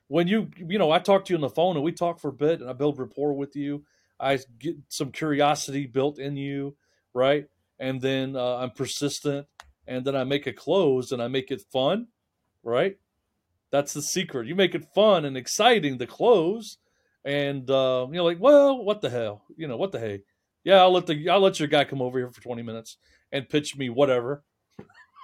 when 0.10 0.28
you, 0.28 0.50
you 0.58 0.78
know, 0.78 0.92
I 0.92 1.00
talk 1.00 1.24
to 1.24 1.32
you 1.32 1.38
on 1.38 1.42
the 1.42 1.50
phone 1.50 1.78
and 1.78 1.86
we 1.86 1.94
talk 1.94 2.20
for 2.20 2.28
a 2.28 2.34
bit 2.34 2.60
and 2.60 2.70
I 2.70 2.74
build 2.74 3.00
rapport 3.00 3.32
with 3.32 3.56
you. 3.56 3.86
I 4.22 4.40
get 4.60 4.76
some 4.90 5.12
curiosity 5.12 5.88
built 5.88 6.20
in 6.20 6.38
you, 6.38 6.76
right? 7.14 7.46
And 7.80 8.02
then 8.02 8.36
uh, 8.36 8.58
I'm 8.58 8.72
persistent 8.72 9.48
and 9.88 10.06
then 10.06 10.16
I 10.16 10.24
make 10.24 10.46
a 10.48 10.54
close 10.54 11.12
and 11.12 11.22
I 11.22 11.28
make 11.28 11.50
it 11.52 11.64
fun, 11.74 12.08
right? 12.64 12.98
That's 13.72 13.94
the 13.94 14.02
secret. 14.02 14.48
You 14.48 14.56
make 14.56 14.76
it 14.76 14.94
fun 14.94 15.26
and 15.26 15.36
exciting 15.36 15.98
to 15.98 16.06
close 16.06 16.78
and 17.24 17.70
uh, 17.70 18.08
you 18.10 18.18
know, 18.18 18.26
like, 18.26 18.40
well, 18.40 18.84
what 18.84 19.02
the 19.02 19.10
hell, 19.10 19.44
you 19.56 19.68
know, 19.68 19.78
what 19.78 19.92
the 19.92 20.00
hey, 20.00 20.22
yeah, 20.64 20.82
I'll 20.82 20.92
let 20.92 21.08
the 21.08 21.30
I'll 21.30 21.40
let 21.40 21.60
your 21.60 21.68
guy 21.68 21.84
come 21.84 22.02
over 22.02 22.18
here 22.18 22.32
for 22.32 22.42
twenty 22.42 22.64
minutes 22.64 22.98
and 23.32 23.48
pitch 23.48 23.78
me 23.78 23.90
whatever, 23.90 24.44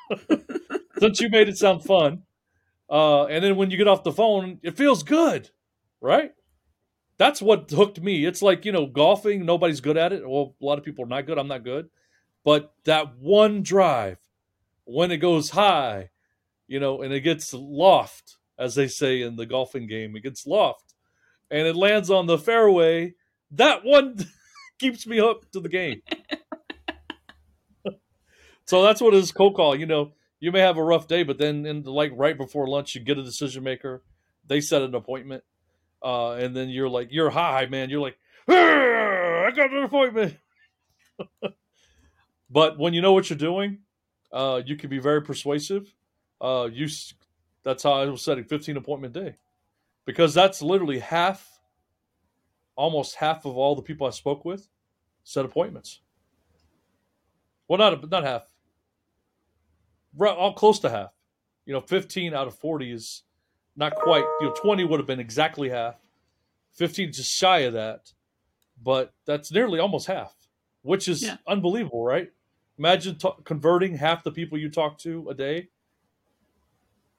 since 0.99 1.19
you 1.19 1.29
made 1.29 1.49
it 1.49 1.57
sound 1.57 1.83
fun. 1.83 2.23
Uh, 2.89 3.25
and 3.25 3.43
then 3.43 3.55
when 3.55 3.69
you 3.69 3.77
get 3.77 3.87
off 3.87 4.03
the 4.03 4.11
phone, 4.11 4.59
it 4.63 4.77
feels 4.77 5.03
good, 5.03 5.49
right? 5.99 6.31
That's 7.17 7.41
what 7.41 7.69
hooked 7.71 8.01
me. 8.01 8.25
It's 8.25 8.41
like 8.41 8.65
you 8.65 8.71
know, 8.71 8.85
golfing. 8.85 9.45
Nobody's 9.45 9.81
good 9.81 9.97
at 9.97 10.13
it. 10.13 10.27
Well, 10.27 10.55
a 10.61 10.65
lot 10.65 10.77
of 10.77 10.85
people 10.85 11.05
are 11.05 11.07
not 11.07 11.25
good. 11.25 11.37
I'm 11.37 11.47
not 11.47 11.63
good, 11.63 11.89
but 12.43 12.73
that 12.85 13.17
one 13.17 13.63
drive, 13.63 14.19
when 14.85 15.11
it 15.11 15.17
goes 15.17 15.51
high, 15.51 16.09
you 16.67 16.79
know, 16.79 17.01
and 17.01 17.13
it 17.13 17.21
gets 17.21 17.53
loft, 17.53 18.37
as 18.57 18.75
they 18.75 18.87
say 18.87 19.21
in 19.21 19.35
the 19.35 19.45
golfing 19.45 19.87
game, 19.87 20.15
it 20.15 20.23
gets 20.23 20.45
loft 20.45 20.93
and 21.49 21.67
it 21.67 21.75
lands 21.75 22.09
on 22.09 22.27
the 22.27 22.37
fairway, 22.37 23.13
that 23.51 23.83
one 23.83 24.17
keeps 24.79 25.07
me 25.07 25.17
hooked 25.17 25.53
to 25.53 25.59
the 25.59 25.69
game. 25.69 26.01
so 28.65 28.83
that's 28.83 29.01
what 29.01 29.13
is 29.13 29.31
cold 29.31 29.55
call. 29.55 29.75
You 29.75 29.85
know, 29.85 30.13
you 30.39 30.51
may 30.51 30.59
have 30.59 30.77
a 30.77 30.83
rough 30.83 31.07
day, 31.07 31.23
but 31.23 31.37
then 31.37 31.65
in 31.65 31.83
the, 31.83 31.91
like 31.91 32.11
right 32.15 32.37
before 32.37 32.67
lunch, 32.67 32.95
you 32.95 33.01
get 33.01 33.17
a 33.17 33.23
decision 33.23 33.63
maker. 33.63 34.03
They 34.45 34.61
set 34.61 34.81
an 34.81 34.95
appointment, 34.95 35.43
uh, 36.03 36.33
and 36.33 36.55
then 36.55 36.69
you're 36.69 36.89
like, 36.89 37.09
you're 37.11 37.29
high, 37.29 37.65
man. 37.65 37.89
You're 37.89 38.01
like, 38.01 38.17
I 38.47 39.51
got 39.55 39.71
an 39.71 39.83
appointment. 39.83 40.37
but 42.49 42.77
when 42.77 42.93
you 42.93 43.01
know 43.01 43.13
what 43.13 43.29
you're 43.29 43.37
doing, 43.37 43.79
uh, 44.31 44.61
you 44.65 44.75
can 44.75 44.89
be 44.89 44.99
very 44.99 45.21
persuasive. 45.21 45.93
Uh, 46.39 46.69
you 46.71 46.87
that's 47.63 47.83
how 47.83 47.93
I 47.93 48.05
was 48.05 48.21
setting 48.21 48.43
15 48.43 48.77
appointment 48.77 49.13
day 49.13 49.35
because 50.05 50.33
that's 50.33 50.61
literally 50.61 50.99
half, 50.99 51.59
almost 52.75 53.15
half 53.15 53.45
of 53.45 53.57
all 53.57 53.75
the 53.75 53.81
people 53.81 54.07
I 54.07 54.11
spoke 54.11 54.45
with 54.45 54.69
set 55.23 55.43
appointments. 55.43 55.99
Well, 57.67 57.79
not 57.79 58.09
not 58.09 58.23
half, 58.23 58.47
Right, 60.17 60.35
all 60.35 60.53
close 60.53 60.79
to 60.79 60.89
half. 60.89 61.11
You 61.65 61.73
know, 61.73 61.81
15 61.81 62.33
out 62.33 62.47
of 62.47 62.55
40 62.55 62.91
is 62.91 63.23
not 63.77 63.95
quite. 63.95 64.25
You 64.41 64.47
know, 64.47 64.53
20 64.53 64.83
would 64.83 64.99
have 64.99 65.07
been 65.07 65.19
exactly 65.21 65.69
half. 65.69 65.95
15 66.73 67.13
just 67.13 67.31
shy 67.31 67.59
of 67.59 67.73
that, 67.73 68.11
but 68.83 69.13
that's 69.25 69.51
nearly 69.51 69.79
almost 69.79 70.07
half, 70.07 70.35
which 70.81 71.07
is 71.07 71.23
yeah. 71.23 71.37
unbelievable, 71.47 72.03
right? 72.03 72.31
Imagine 72.77 73.17
t- 73.17 73.29
converting 73.45 73.97
half 73.97 74.23
the 74.23 74.31
people 74.31 74.57
you 74.57 74.69
talk 74.69 74.99
to 74.99 75.29
a 75.29 75.33
day 75.33 75.69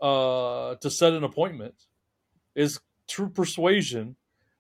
uh, 0.00 0.76
to 0.76 0.90
set 0.90 1.12
an 1.12 1.24
appointment 1.24 1.74
is 2.54 2.80
true 3.08 3.28
persuasion 3.28 4.16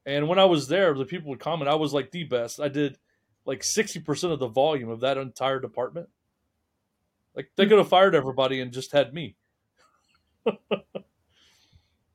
And 0.06 0.26
when 0.26 0.38
I 0.38 0.46
was 0.46 0.68
there, 0.68 0.94
the 0.94 1.04
people 1.04 1.28
would 1.28 1.38
comment, 1.38 1.68
I 1.68 1.74
was 1.74 1.92
like 1.92 2.12
the 2.12 2.24
best. 2.24 2.60
I 2.60 2.68
did 2.68 2.98
like 3.44 3.60
60% 3.60 4.32
of 4.32 4.38
the 4.38 4.48
volume 4.48 4.88
of 4.88 5.00
that 5.00 5.18
entire 5.18 5.60
department. 5.60 6.08
Like 7.36 7.50
they 7.56 7.66
could 7.66 7.78
have 7.78 7.88
fired 7.88 8.14
everybody 8.14 8.60
and 8.60 8.72
just 8.72 8.92
had 8.92 9.12
me. 9.12 9.36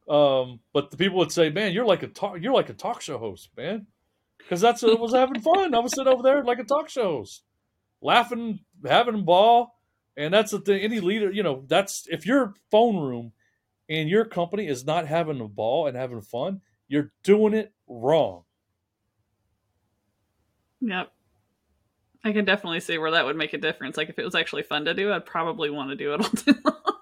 um, 0.10 0.60
but 0.74 0.92
the 0.92 0.98
people 0.98 1.18
would 1.18 1.32
say, 1.32 1.50
"Man, 1.50 1.74
you're 1.74 1.86
like 1.86 2.04
a 2.04 2.08
talk, 2.08 2.38
you're 2.42 2.54
like 2.54 2.70
a 2.70 2.74
talk 2.74 3.02
show 3.02 3.18
host, 3.18 3.50
man," 3.56 3.88
because 4.38 4.62
that's 4.62 4.82
what 4.82 5.00
was 5.00 5.14
having 5.14 5.42
fun. 5.42 5.74
I 5.74 5.80
was 5.80 5.94
sitting 5.94 6.12
over 6.12 6.24
there 6.24 6.44
like 6.44 6.60
a 6.60 6.64
talk 6.64 6.90
show 6.90 7.18
host, 7.18 7.44
laughing, 8.02 8.60
having 8.86 9.16
a 9.16 9.20
ball, 9.20 9.80
and 10.18 10.34
that's 10.34 10.52
the 10.52 10.60
thing. 10.60 10.82
Any 10.82 11.00
leader, 11.00 11.32
you 11.32 11.44
know, 11.44 11.64
that's 11.68 12.08
if 12.10 12.26
your 12.26 12.54
phone 12.72 12.98
room 12.98 13.32
and 13.90 14.10
your 14.10 14.26
company 14.26 14.68
is 14.68 14.86
not 14.86 15.08
having 15.08 15.40
a 15.42 15.48
ball 15.48 15.88
and 15.88 15.96
having 15.98 16.22
fun, 16.22 16.62
you're 16.88 17.12
doing 17.24 17.54
it 17.54 17.74
wrong. 17.88 18.44
Yep. 20.82 21.12
I 22.26 22.32
can 22.32 22.46
definitely 22.46 22.80
see 22.80 22.98
where 22.98 23.12
that 23.12 23.26
would 23.26 23.36
make 23.36 23.54
a 23.54 23.58
difference. 23.58 23.98
Like 23.98 24.10
if 24.10 24.18
it 24.18 24.24
was 24.26 24.36
actually 24.36 24.64
fun 24.64 24.86
to 24.86 24.94
do, 24.94 25.12
I'd 25.12 25.26
probably 25.26 25.70
want 25.70 25.90
to 25.90 25.96
do 25.96 26.14
it 26.14 26.22
all 26.22 26.30
day 26.54 26.60
long. 26.64 27.00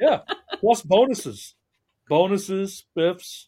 yeah. 0.00 0.20
Plus 0.60 0.82
bonuses, 0.82 1.54
bonuses, 2.08 2.84
spiffs, 2.84 3.46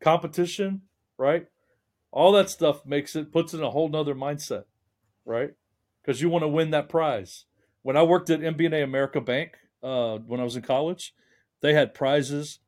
competition, 0.00 0.82
right? 1.16 1.46
All 2.10 2.32
that 2.32 2.50
stuff 2.50 2.86
makes 2.86 3.14
it 3.16 3.32
puts 3.32 3.54
it 3.54 3.58
in 3.58 3.64
a 3.64 3.70
whole 3.70 3.88
nother 3.88 4.14
mindset, 4.14 4.64
right? 5.24 5.50
Because 6.02 6.20
you 6.20 6.28
want 6.28 6.42
to 6.42 6.48
win 6.48 6.70
that 6.70 6.88
prize. 6.88 7.44
When 7.82 7.96
I 7.96 8.02
worked 8.02 8.30
at 8.30 8.40
MBNA 8.40 8.82
America 8.82 9.20
Bank 9.20 9.56
uh, 9.82 10.18
when 10.18 10.40
I 10.40 10.44
was 10.44 10.56
in 10.56 10.62
college, 10.62 11.14
they 11.60 11.74
had 11.74 11.94
prizes. 11.94 12.60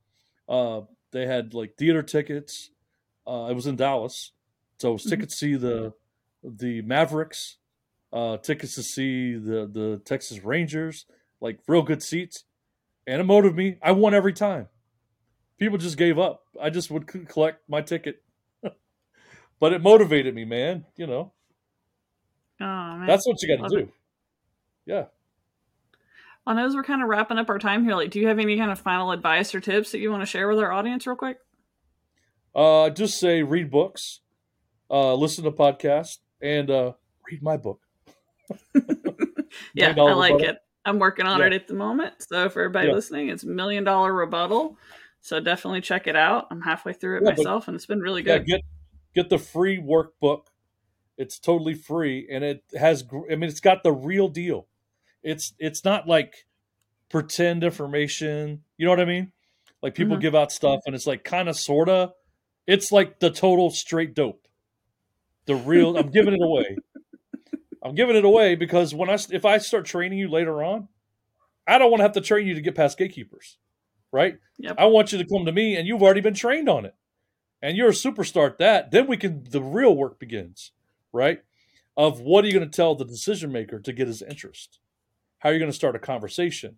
Uh, 0.47 0.81
they 1.11 1.25
had 1.25 1.53
like 1.53 1.75
theater 1.77 2.03
tickets. 2.03 2.71
Uh, 3.27 3.47
it 3.49 3.55
was 3.55 3.67
in 3.67 3.75
Dallas, 3.75 4.31
so 4.79 4.89
it 4.89 4.93
was 4.93 5.01
mm-hmm. 5.03 5.09
tickets 5.11 5.33
to 5.35 5.45
see 5.45 5.55
the 5.55 5.93
the 6.43 6.81
Mavericks 6.81 7.57
uh, 8.13 8.37
tickets 8.37 8.75
to 8.75 8.83
see 8.83 9.33
the 9.33 9.69
the 9.71 10.01
Texas 10.05 10.43
Rangers, 10.43 11.05
like 11.39 11.59
real 11.67 11.83
good 11.83 12.03
seats, 12.03 12.43
and 13.07 13.21
it 13.21 13.25
motivated 13.25 13.57
me. 13.57 13.77
I 13.81 13.91
won 13.91 14.13
every 14.13 14.33
time. 14.33 14.67
People 15.61 15.77
just 15.77 15.95
gave 15.95 16.17
up. 16.17 16.41
I 16.59 16.71
just 16.71 16.89
would 16.89 17.05
collect 17.05 17.69
my 17.69 17.81
ticket, 17.81 18.23
but 19.59 19.73
it 19.73 19.79
motivated 19.83 20.33
me, 20.33 20.43
man. 20.43 20.85
You 20.97 21.05
know, 21.05 21.33
oh, 22.59 22.65
man. 22.65 23.05
that's 23.05 23.27
what 23.27 23.39
you 23.43 23.55
got 23.55 23.69
to 23.69 23.69
do. 23.69 23.83
It. 23.83 23.93
Yeah. 24.87 25.03
Well, 26.47 26.57
as 26.57 26.73
we're 26.73 26.81
kind 26.81 27.03
of 27.03 27.09
wrapping 27.09 27.37
up 27.37 27.47
our 27.47 27.59
time 27.59 27.83
here, 27.83 27.93
like, 27.93 28.09
do 28.09 28.19
you 28.19 28.27
have 28.27 28.39
any 28.39 28.57
kind 28.57 28.71
of 28.71 28.79
final 28.79 29.11
advice 29.11 29.53
or 29.53 29.59
tips 29.59 29.91
that 29.91 29.99
you 29.99 30.09
want 30.09 30.23
to 30.23 30.25
share 30.25 30.47
with 30.47 30.57
our 30.57 30.71
audience, 30.71 31.05
real 31.05 31.15
quick? 31.15 31.37
Uh, 32.55 32.89
just 32.89 33.19
say 33.19 33.43
read 33.43 33.69
books, 33.69 34.21
uh, 34.89 35.13
listen 35.13 35.43
to 35.43 35.51
podcasts, 35.51 36.17
and 36.41 36.71
uh, 36.71 36.93
read 37.29 37.43
my 37.43 37.57
book. 37.57 37.81
yeah, 39.75 39.93
I 39.95 40.13
like 40.13 40.33
rebuttal. 40.33 40.55
it. 40.55 40.57
I'm 40.85 40.97
working 40.97 41.27
on 41.27 41.41
yeah. 41.41 41.45
it 41.45 41.53
at 41.53 41.67
the 41.67 41.75
moment. 41.75 42.15
So 42.17 42.49
for 42.49 42.63
everybody 42.63 42.87
yeah. 42.87 42.95
listening, 42.95 43.29
it's 43.29 43.43
Million 43.43 43.83
Dollar 43.83 44.11
Rebuttal. 44.11 44.75
So 45.21 45.39
definitely 45.39 45.81
check 45.81 46.07
it 46.07 46.15
out. 46.15 46.47
I'm 46.49 46.61
halfway 46.61 46.93
through 46.93 47.17
it 47.17 47.23
yeah, 47.23 47.35
myself, 47.35 47.67
and 47.67 47.75
it's 47.75 47.85
been 47.85 47.99
really 47.99 48.23
good. 48.23 48.43
Yeah, 48.47 48.57
get 48.57 48.61
get 49.13 49.29
the 49.29 49.37
free 49.37 49.77
workbook. 49.77 50.47
It's 51.17 51.37
totally 51.37 51.75
free, 51.75 52.27
and 52.29 52.43
it 52.43 52.63
has. 52.77 53.03
I 53.31 53.35
mean, 53.35 53.49
it's 53.49 53.59
got 53.59 53.83
the 53.83 53.91
real 53.91 54.27
deal. 54.27 54.67
It's 55.21 55.53
it's 55.59 55.85
not 55.85 56.07
like 56.07 56.47
pretend 57.09 57.63
information. 57.63 58.63
You 58.77 58.85
know 58.85 58.91
what 58.91 58.99
I 58.99 59.05
mean? 59.05 59.31
Like 59.83 59.93
people 59.93 60.15
mm-hmm. 60.15 60.21
give 60.21 60.35
out 60.35 60.51
stuff, 60.51 60.81
and 60.85 60.95
it's 60.95 61.05
like 61.05 61.23
kind 61.23 61.47
of 61.47 61.55
sorta. 61.55 62.13
It's 62.65 62.91
like 62.91 63.19
the 63.19 63.29
total 63.29 63.69
straight 63.69 64.15
dope. 64.15 64.47
The 65.45 65.55
real. 65.55 65.97
I'm 65.97 66.09
giving 66.09 66.33
it 66.33 66.41
away. 66.41 66.77
I'm 67.83 67.95
giving 67.95 68.15
it 68.15 68.25
away 68.25 68.55
because 68.55 68.93
when 68.93 69.09
I 69.09 69.17
if 69.31 69.45
I 69.45 69.59
start 69.59 69.85
training 69.85 70.19
you 70.19 70.29
later 70.29 70.63
on, 70.63 70.87
I 71.67 71.77
don't 71.77 71.91
want 71.91 71.99
to 71.99 72.03
have 72.03 72.13
to 72.13 72.21
train 72.21 72.47
you 72.47 72.55
to 72.55 72.61
get 72.61 72.75
past 72.75 72.97
gatekeepers, 72.97 73.57
right? 74.11 74.37
Yep. 74.59 74.75
I 74.77 74.85
want 74.85 75.11
you 75.11 75.17
to 75.17 75.27
come 75.27 75.45
to 75.45 75.51
me 75.51 75.75
and 75.75 75.87
you've 75.87 76.01
already 76.01 76.21
been 76.21 76.33
trained 76.33 76.69
on 76.69 76.85
it, 76.85 76.95
and 77.61 77.77
you're 77.77 77.89
a 77.89 77.93
superstar 77.93 78.47
at 78.47 78.57
that. 78.59 78.91
Then 78.91 79.07
we 79.07 79.17
can 79.17 79.43
the 79.49 79.61
real 79.61 79.95
work 79.95 80.19
begins, 80.19 80.71
right? 81.11 81.41
Of 81.97 82.21
what 82.21 82.43
are 82.43 82.47
you 82.47 82.53
going 82.53 82.69
to 82.69 82.75
tell 82.75 82.95
the 82.95 83.05
decision 83.05 83.51
maker 83.51 83.79
to 83.79 83.93
get 83.93 84.07
his 84.07 84.21
interest? 84.21 84.79
How 85.39 85.49
are 85.49 85.53
you 85.53 85.59
going 85.59 85.71
to 85.71 85.75
start 85.75 85.95
a 85.95 85.99
conversation? 85.99 86.77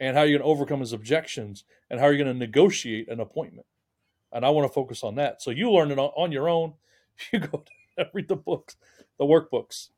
And 0.00 0.16
how 0.16 0.22
are 0.22 0.26
you 0.26 0.38
going 0.38 0.42
to 0.42 0.52
overcome 0.52 0.80
his 0.80 0.92
objections? 0.92 1.64
And 1.88 2.00
how 2.00 2.06
are 2.06 2.12
you 2.12 2.22
going 2.22 2.32
to 2.32 2.38
negotiate 2.38 3.08
an 3.08 3.20
appointment? 3.20 3.66
And 4.32 4.44
I 4.44 4.50
want 4.50 4.68
to 4.68 4.72
focus 4.72 5.04
on 5.04 5.14
that. 5.16 5.42
So 5.42 5.50
you 5.50 5.70
learn 5.70 5.92
it 5.92 5.98
on 5.98 6.32
your 6.32 6.48
own. 6.48 6.74
You 7.30 7.40
go 7.40 7.62
read 8.14 8.26
the 8.26 8.36
books, 8.36 8.74
the 9.18 9.26
workbooks, 9.26 9.90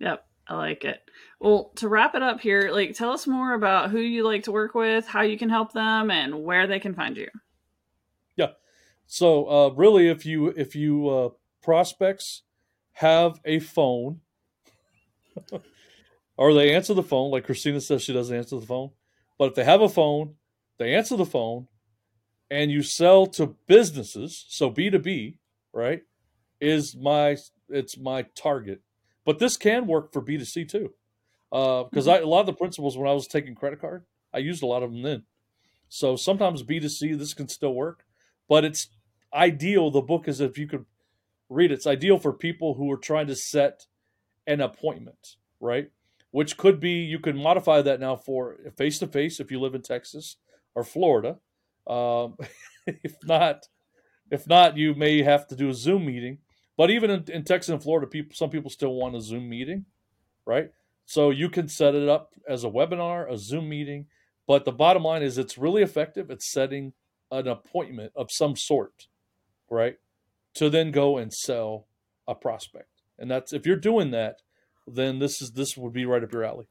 Yep, 0.00 0.26
I 0.50 0.56
like 0.56 0.84
it. 0.84 1.00
Well, 1.38 1.70
to 1.76 1.88
wrap 1.88 2.16
it 2.16 2.22
up 2.22 2.40
here, 2.40 2.70
like 2.72 2.94
tell 2.94 3.12
us 3.12 3.26
more 3.26 3.54
about 3.54 3.90
who 3.90 4.00
you 4.00 4.24
like 4.24 4.42
to 4.44 4.52
work 4.52 4.74
with, 4.74 5.06
how 5.06 5.22
you 5.22 5.38
can 5.38 5.48
help 5.48 5.72
them, 5.72 6.10
and 6.10 6.42
where 6.42 6.66
they 6.66 6.80
can 6.80 6.92
find 6.92 7.16
you. 7.16 7.28
Yeah. 8.34 8.52
So 9.06 9.48
uh, 9.48 9.68
really, 9.68 10.08
if 10.08 10.26
you 10.26 10.48
if 10.48 10.74
you 10.74 11.08
uh, 11.08 11.28
prospects 11.62 12.42
have 12.94 13.40
a 13.44 13.60
phone, 13.60 14.22
or 16.36 16.52
they 16.52 16.74
answer 16.74 16.94
the 16.94 17.02
phone, 17.04 17.30
like 17.30 17.46
Christina 17.46 17.80
says 17.80 18.02
she 18.02 18.12
doesn't 18.12 18.36
answer 18.36 18.58
the 18.58 18.66
phone, 18.66 18.90
but 19.38 19.50
if 19.50 19.54
they 19.54 19.64
have 19.64 19.82
a 19.82 19.88
phone, 19.88 20.34
they 20.78 20.96
answer 20.96 21.16
the 21.16 21.24
phone, 21.24 21.68
and 22.50 22.72
you 22.72 22.82
sell 22.82 23.24
to 23.28 23.54
businesses, 23.68 24.44
so 24.48 24.68
B 24.68 24.90
two 24.90 24.98
B, 24.98 25.38
right, 25.72 26.02
is 26.60 26.96
my 26.96 27.36
it's 27.68 27.96
my 27.96 28.22
target 28.34 28.82
but 29.30 29.38
this 29.38 29.56
can 29.56 29.86
work 29.86 30.12
for 30.12 30.20
B2C 30.20 30.68
too. 30.68 30.92
Because 31.52 32.08
uh, 32.08 32.18
a 32.20 32.26
lot 32.26 32.40
of 32.40 32.46
the 32.46 32.52
principles 32.52 32.98
when 32.98 33.08
I 33.08 33.12
was 33.12 33.28
taking 33.28 33.54
credit 33.54 33.80
card, 33.80 34.04
I 34.34 34.38
used 34.38 34.60
a 34.60 34.66
lot 34.66 34.82
of 34.82 34.90
them 34.90 35.02
then. 35.02 35.22
So 35.88 36.16
sometimes 36.16 36.64
B2C, 36.64 37.16
this 37.16 37.32
can 37.32 37.46
still 37.46 37.72
work, 37.72 38.04
but 38.48 38.64
it's 38.64 38.88
ideal. 39.32 39.92
The 39.92 40.00
book 40.00 40.26
is 40.26 40.40
if 40.40 40.58
you 40.58 40.66
could 40.66 40.84
read 41.48 41.70
it, 41.70 41.74
it's 41.74 41.86
ideal 41.86 42.18
for 42.18 42.32
people 42.32 42.74
who 42.74 42.90
are 42.90 42.96
trying 42.96 43.28
to 43.28 43.36
set 43.36 43.86
an 44.48 44.60
appointment, 44.60 45.36
right? 45.60 45.92
Which 46.32 46.56
could 46.56 46.80
be, 46.80 46.94
you 46.94 47.20
can 47.20 47.40
modify 47.40 47.82
that 47.82 48.00
now 48.00 48.16
for 48.16 48.56
face 48.76 48.98
to 48.98 49.06
face 49.06 49.38
if 49.38 49.52
you 49.52 49.60
live 49.60 49.76
in 49.76 49.82
Texas 49.82 50.38
or 50.74 50.82
Florida. 50.82 51.38
Um, 51.86 52.36
if 52.88 53.14
not, 53.22 53.68
if 54.28 54.48
not, 54.48 54.76
you 54.76 54.96
may 54.96 55.22
have 55.22 55.46
to 55.46 55.54
do 55.54 55.68
a 55.68 55.74
Zoom 55.74 56.06
meeting 56.06 56.38
but 56.80 56.90
even 56.90 57.10
in, 57.10 57.24
in 57.30 57.44
Texas 57.44 57.68
and 57.68 57.82
Florida, 57.82 58.06
people 58.06 58.34
some 58.34 58.48
people 58.48 58.70
still 58.70 58.94
want 58.94 59.14
a 59.14 59.20
Zoom 59.20 59.50
meeting, 59.50 59.84
right? 60.46 60.70
So 61.04 61.28
you 61.28 61.50
can 61.50 61.68
set 61.68 61.94
it 61.94 62.08
up 62.08 62.32
as 62.48 62.64
a 62.64 62.70
webinar, 62.70 63.30
a 63.30 63.36
Zoom 63.36 63.68
meeting. 63.68 64.06
But 64.46 64.64
the 64.64 64.72
bottom 64.72 65.02
line 65.02 65.22
is 65.22 65.36
it's 65.36 65.58
really 65.58 65.82
effective 65.82 66.30
at 66.30 66.40
setting 66.40 66.94
an 67.30 67.48
appointment 67.48 68.12
of 68.16 68.30
some 68.30 68.56
sort, 68.56 69.08
right? 69.68 69.98
To 70.54 70.70
then 70.70 70.90
go 70.90 71.18
and 71.18 71.30
sell 71.30 71.86
a 72.26 72.34
prospect. 72.34 73.02
And 73.18 73.30
that's 73.30 73.52
if 73.52 73.66
you're 73.66 73.76
doing 73.76 74.12
that, 74.12 74.36
then 74.86 75.18
this 75.18 75.42
is 75.42 75.50
this 75.50 75.76
would 75.76 75.92
be 75.92 76.06
right 76.06 76.24
up 76.24 76.32
your 76.32 76.44
alley. 76.44 76.66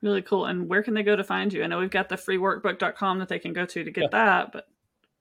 Really 0.00 0.22
cool. 0.22 0.46
And 0.46 0.66
where 0.66 0.82
can 0.82 0.94
they 0.94 1.02
go 1.02 1.14
to 1.14 1.24
find 1.24 1.52
you? 1.52 1.62
I 1.62 1.66
know 1.66 1.78
we've 1.78 1.90
got 1.90 2.08
the 2.08 2.16
freeworkbook.com 2.16 3.18
that 3.18 3.28
they 3.28 3.38
can 3.38 3.52
go 3.52 3.66
to 3.66 3.84
to 3.84 3.90
get 3.90 4.04
yeah. 4.04 4.08
that, 4.12 4.52
but 4.52 4.66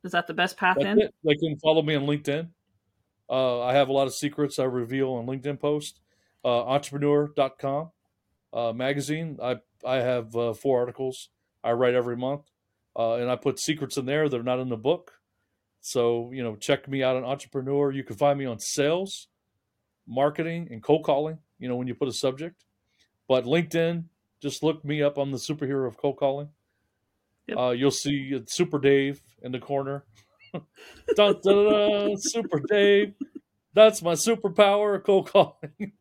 is 0.06 0.14
that 0.14 0.26
the 0.26 0.34
best 0.34 0.56
path 0.56 0.78
that's 0.80 0.88
in? 0.88 1.02
It. 1.02 1.14
They 1.26 1.36
can 1.36 1.60
follow 1.60 1.82
me 1.82 1.96
on 1.96 2.04
LinkedIn. 2.04 2.48
Uh, 3.30 3.62
I 3.62 3.74
have 3.74 3.90
a 3.90 3.94
lot 3.94 4.08
of 4.08 4.14
secrets 4.14 4.60
I 4.60 4.66
reveal 4.66 5.12
on 5.14 5.26
LinkedIn 5.26 5.60
posts. 5.60 6.00
Uh, 6.44 6.64
entrepreneur.com 6.66 7.90
uh, 8.54 8.72
magazine. 8.74 9.38
I 9.42 9.58
I 9.84 9.98
have 9.98 10.36
uh, 10.36 10.54
four 10.54 10.80
articles 10.80 11.30
I 11.64 11.74
write 11.74 11.94
every 11.94 12.16
month, 12.16 12.50
uh, 12.98 13.16
and 13.16 13.30
I 13.30 13.36
put 13.36 13.60
secrets 13.60 13.98
in 13.98 14.06
there 14.06 14.30
that 14.30 14.40
are 14.40 14.44
not 14.44 14.60
in 14.60 14.70
the 14.70 14.78
book. 14.78 15.14
So 15.82 16.32
you 16.32 16.44
know, 16.44 16.56
check 16.56 16.88
me 16.88 17.04
out 17.04 17.16
on 17.16 17.26
Entrepreneur. 17.26 17.92
You 17.92 18.04
can 18.04 18.16
find 18.16 18.40
me 18.40 18.46
on 18.46 18.60
sales, 18.60 19.28
marketing, 20.08 20.70
and 20.72 20.82
cold 20.82 21.04
calling. 21.04 21.40
You 21.60 21.68
know, 21.68 21.76
when 21.76 21.88
you 21.88 21.96
put 21.96 22.08
a 22.08 22.14
subject, 22.14 22.64
but 23.28 23.46
LinkedIn, 23.46 24.06
just 24.42 24.64
look 24.64 24.84
me 24.86 25.02
up. 25.02 25.18
I'm 25.18 25.32
the 25.32 25.38
superhero 25.38 25.88
of 25.88 25.98
cold 25.98 26.18
calling. 26.18 26.50
Yep. 27.48 27.58
Uh, 27.58 27.70
you'll 27.72 27.92
see 27.92 28.42
Super 28.48 28.80
Dave 28.80 29.22
in 29.44 29.52
the 29.52 29.60
corner 29.60 30.04
dun, 31.16 31.36
dun, 31.44 31.70
dun, 31.70 32.18
super 32.18 32.60
Dave. 32.60 33.14
That's 33.74 34.02
my 34.02 34.14
superpower, 34.14 35.04
cold 35.04 35.30
calling. 35.32 35.94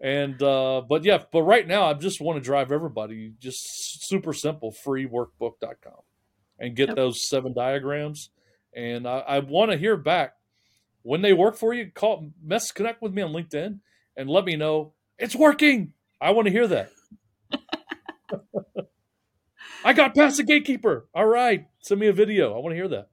and 0.00 0.42
uh, 0.42 0.82
but 0.88 1.04
yeah, 1.04 1.24
but 1.32 1.42
right 1.42 1.66
now 1.66 1.86
I 1.86 1.94
just 1.94 2.20
want 2.20 2.36
to 2.36 2.44
drive 2.44 2.70
everybody 2.70 3.34
just 3.40 4.06
super 4.06 4.32
simple, 4.32 4.74
freeworkbook.com 4.86 6.02
and 6.58 6.76
get 6.76 6.88
yep. 6.88 6.96
those 6.96 7.28
seven 7.28 7.52
diagrams. 7.52 8.30
And 8.74 9.06
I, 9.06 9.18
I 9.18 9.38
want 9.40 9.70
to 9.70 9.76
hear 9.76 9.96
back 9.96 10.34
when 11.02 11.22
they 11.22 11.32
work 11.32 11.56
for 11.56 11.72
you. 11.72 11.90
Call, 11.90 12.30
mess, 12.42 12.70
connect 12.70 13.02
with 13.02 13.12
me 13.12 13.22
on 13.22 13.32
LinkedIn, 13.32 13.80
and 14.16 14.28
let 14.30 14.44
me 14.44 14.56
know 14.56 14.92
it's 15.18 15.34
working. 15.34 15.92
I 16.20 16.30
want 16.30 16.46
to 16.46 16.52
hear 16.52 16.66
that. 16.68 16.90
I 19.84 19.92
got 19.92 20.14
past 20.14 20.38
the 20.38 20.42
gatekeeper. 20.42 21.08
All 21.14 21.26
right, 21.26 21.66
send 21.80 22.00
me 22.00 22.08
a 22.08 22.12
video. 22.12 22.54
I 22.54 22.58
want 22.58 22.72
to 22.72 22.76
hear 22.76 22.88
that. 22.88 23.08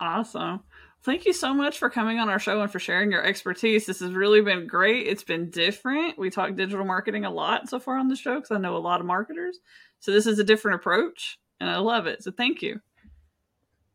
Awesome. 0.00 0.60
Thank 1.02 1.26
you 1.26 1.34
so 1.34 1.52
much 1.52 1.78
for 1.78 1.90
coming 1.90 2.18
on 2.18 2.30
our 2.30 2.38
show 2.38 2.62
and 2.62 2.70
for 2.70 2.78
sharing 2.78 3.10
your 3.10 3.22
expertise. 3.22 3.84
This 3.84 4.00
has 4.00 4.12
really 4.12 4.40
been 4.40 4.66
great. 4.66 5.06
It's 5.06 5.22
been 5.22 5.50
different. 5.50 6.18
We 6.18 6.30
talk 6.30 6.56
digital 6.56 6.84
marketing 6.84 7.26
a 7.26 7.30
lot 7.30 7.68
so 7.68 7.78
far 7.78 7.98
on 7.98 8.08
the 8.08 8.16
show 8.16 8.36
because 8.36 8.50
I 8.50 8.58
know 8.58 8.76
a 8.76 8.78
lot 8.78 9.00
of 9.00 9.06
marketers. 9.06 9.58
So 10.00 10.12
this 10.12 10.26
is 10.26 10.38
a 10.38 10.44
different 10.44 10.76
approach 10.76 11.38
and 11.60 11.68
I 11.68 11.76
love 11.76 12.06
it. 12.06 12.22
So 12.22 12.30
thank 12.30 12.62
you. 12.62 12.80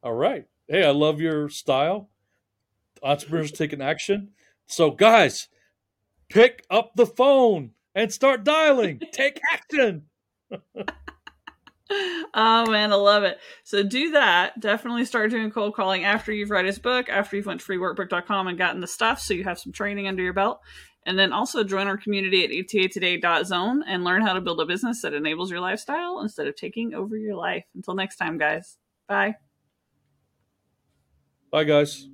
All 0.04 0.14
right. 0.14 0.46
Hey, 0.68 0.86
I 0.86 0.92
love 0.92 1.20
your 1.20 1.50
style. 1.50 2.10
Entrepreneurs 3.02 3.52
taking 3.52 3.82
action. 3.82 4.30
So, 4.68 4.92
guys, 4.92 5.48
pick 6.30 6.64
up 6.70 6.92
the 6.96 7.08
phone 7.08 7.72
and 7.96 8.14
start 8.14 8.44
dialing. 8.44 9.02
Take 9.12 9.42
action. 9.52 10.04
oh 11.90 12.66
man, 12.70 12.92
I 12.92 12.96
love 12.96 13.24
it. 13.24 13.40
So 13.64 13.84
do 13.84 14.12
that. 14.12 14.60
Definitely 14.60 15.06
start 15.06 15.32
doing 15.32 15.52
cold 15.52 15.76
calling 15.76 16.04
after 16.04 16.32
you've 16.32 16.52
read 16.52 16.66
his 16.66 16.80
book, 16.80 17.10
after 17.10 17.36
you've 17.36 17.46
went 17.46 17.62
to 17.62 17.66
freeworkbook.com 17.66 18.48
and 18.48 18.58
gotten 18.58 18.82
the 18.82 18.88
stuff 18.88 19.20
so 19.20 19.34
you 19.34 19.44
have 19.44 19.60
some 19.60 19.72
training 19.72 20.08
under 20.08 20.24
your 20.24 20.34
belt. 20.34 20.60
And 21.06 21.18
then 21.18 21.32
also 21.32 21.64
join 21.64 21.88
our 21.88 21.98
community 21.98 22.44
at 22.44 22.52
etatoday.zone 22.52 23.84
and 23.88 24.04
learn 24.04 24.22
how 24.22 24.34
to 24.34 24.42
build 24.42 24.62
a 24.62 24.66
business 24.66 25.02
that 25.02 25.14
enables 25.14 25.50
your 25.50 25.62
lifestyle 25.62 26.20
instead 26.22 26.48
of 26.48 26.56
taking 26.56 26.94
over 26.94 27.18
your 27.18 27.36
life. 27.36 27.66
Until 27.74 27.96
next 27.96 28.18
time, 28.18 28.38
guys. 28.38 28.78
Bye. 29.08 29.36
Bye, 31.52 31.64
guys. 31.64 32.08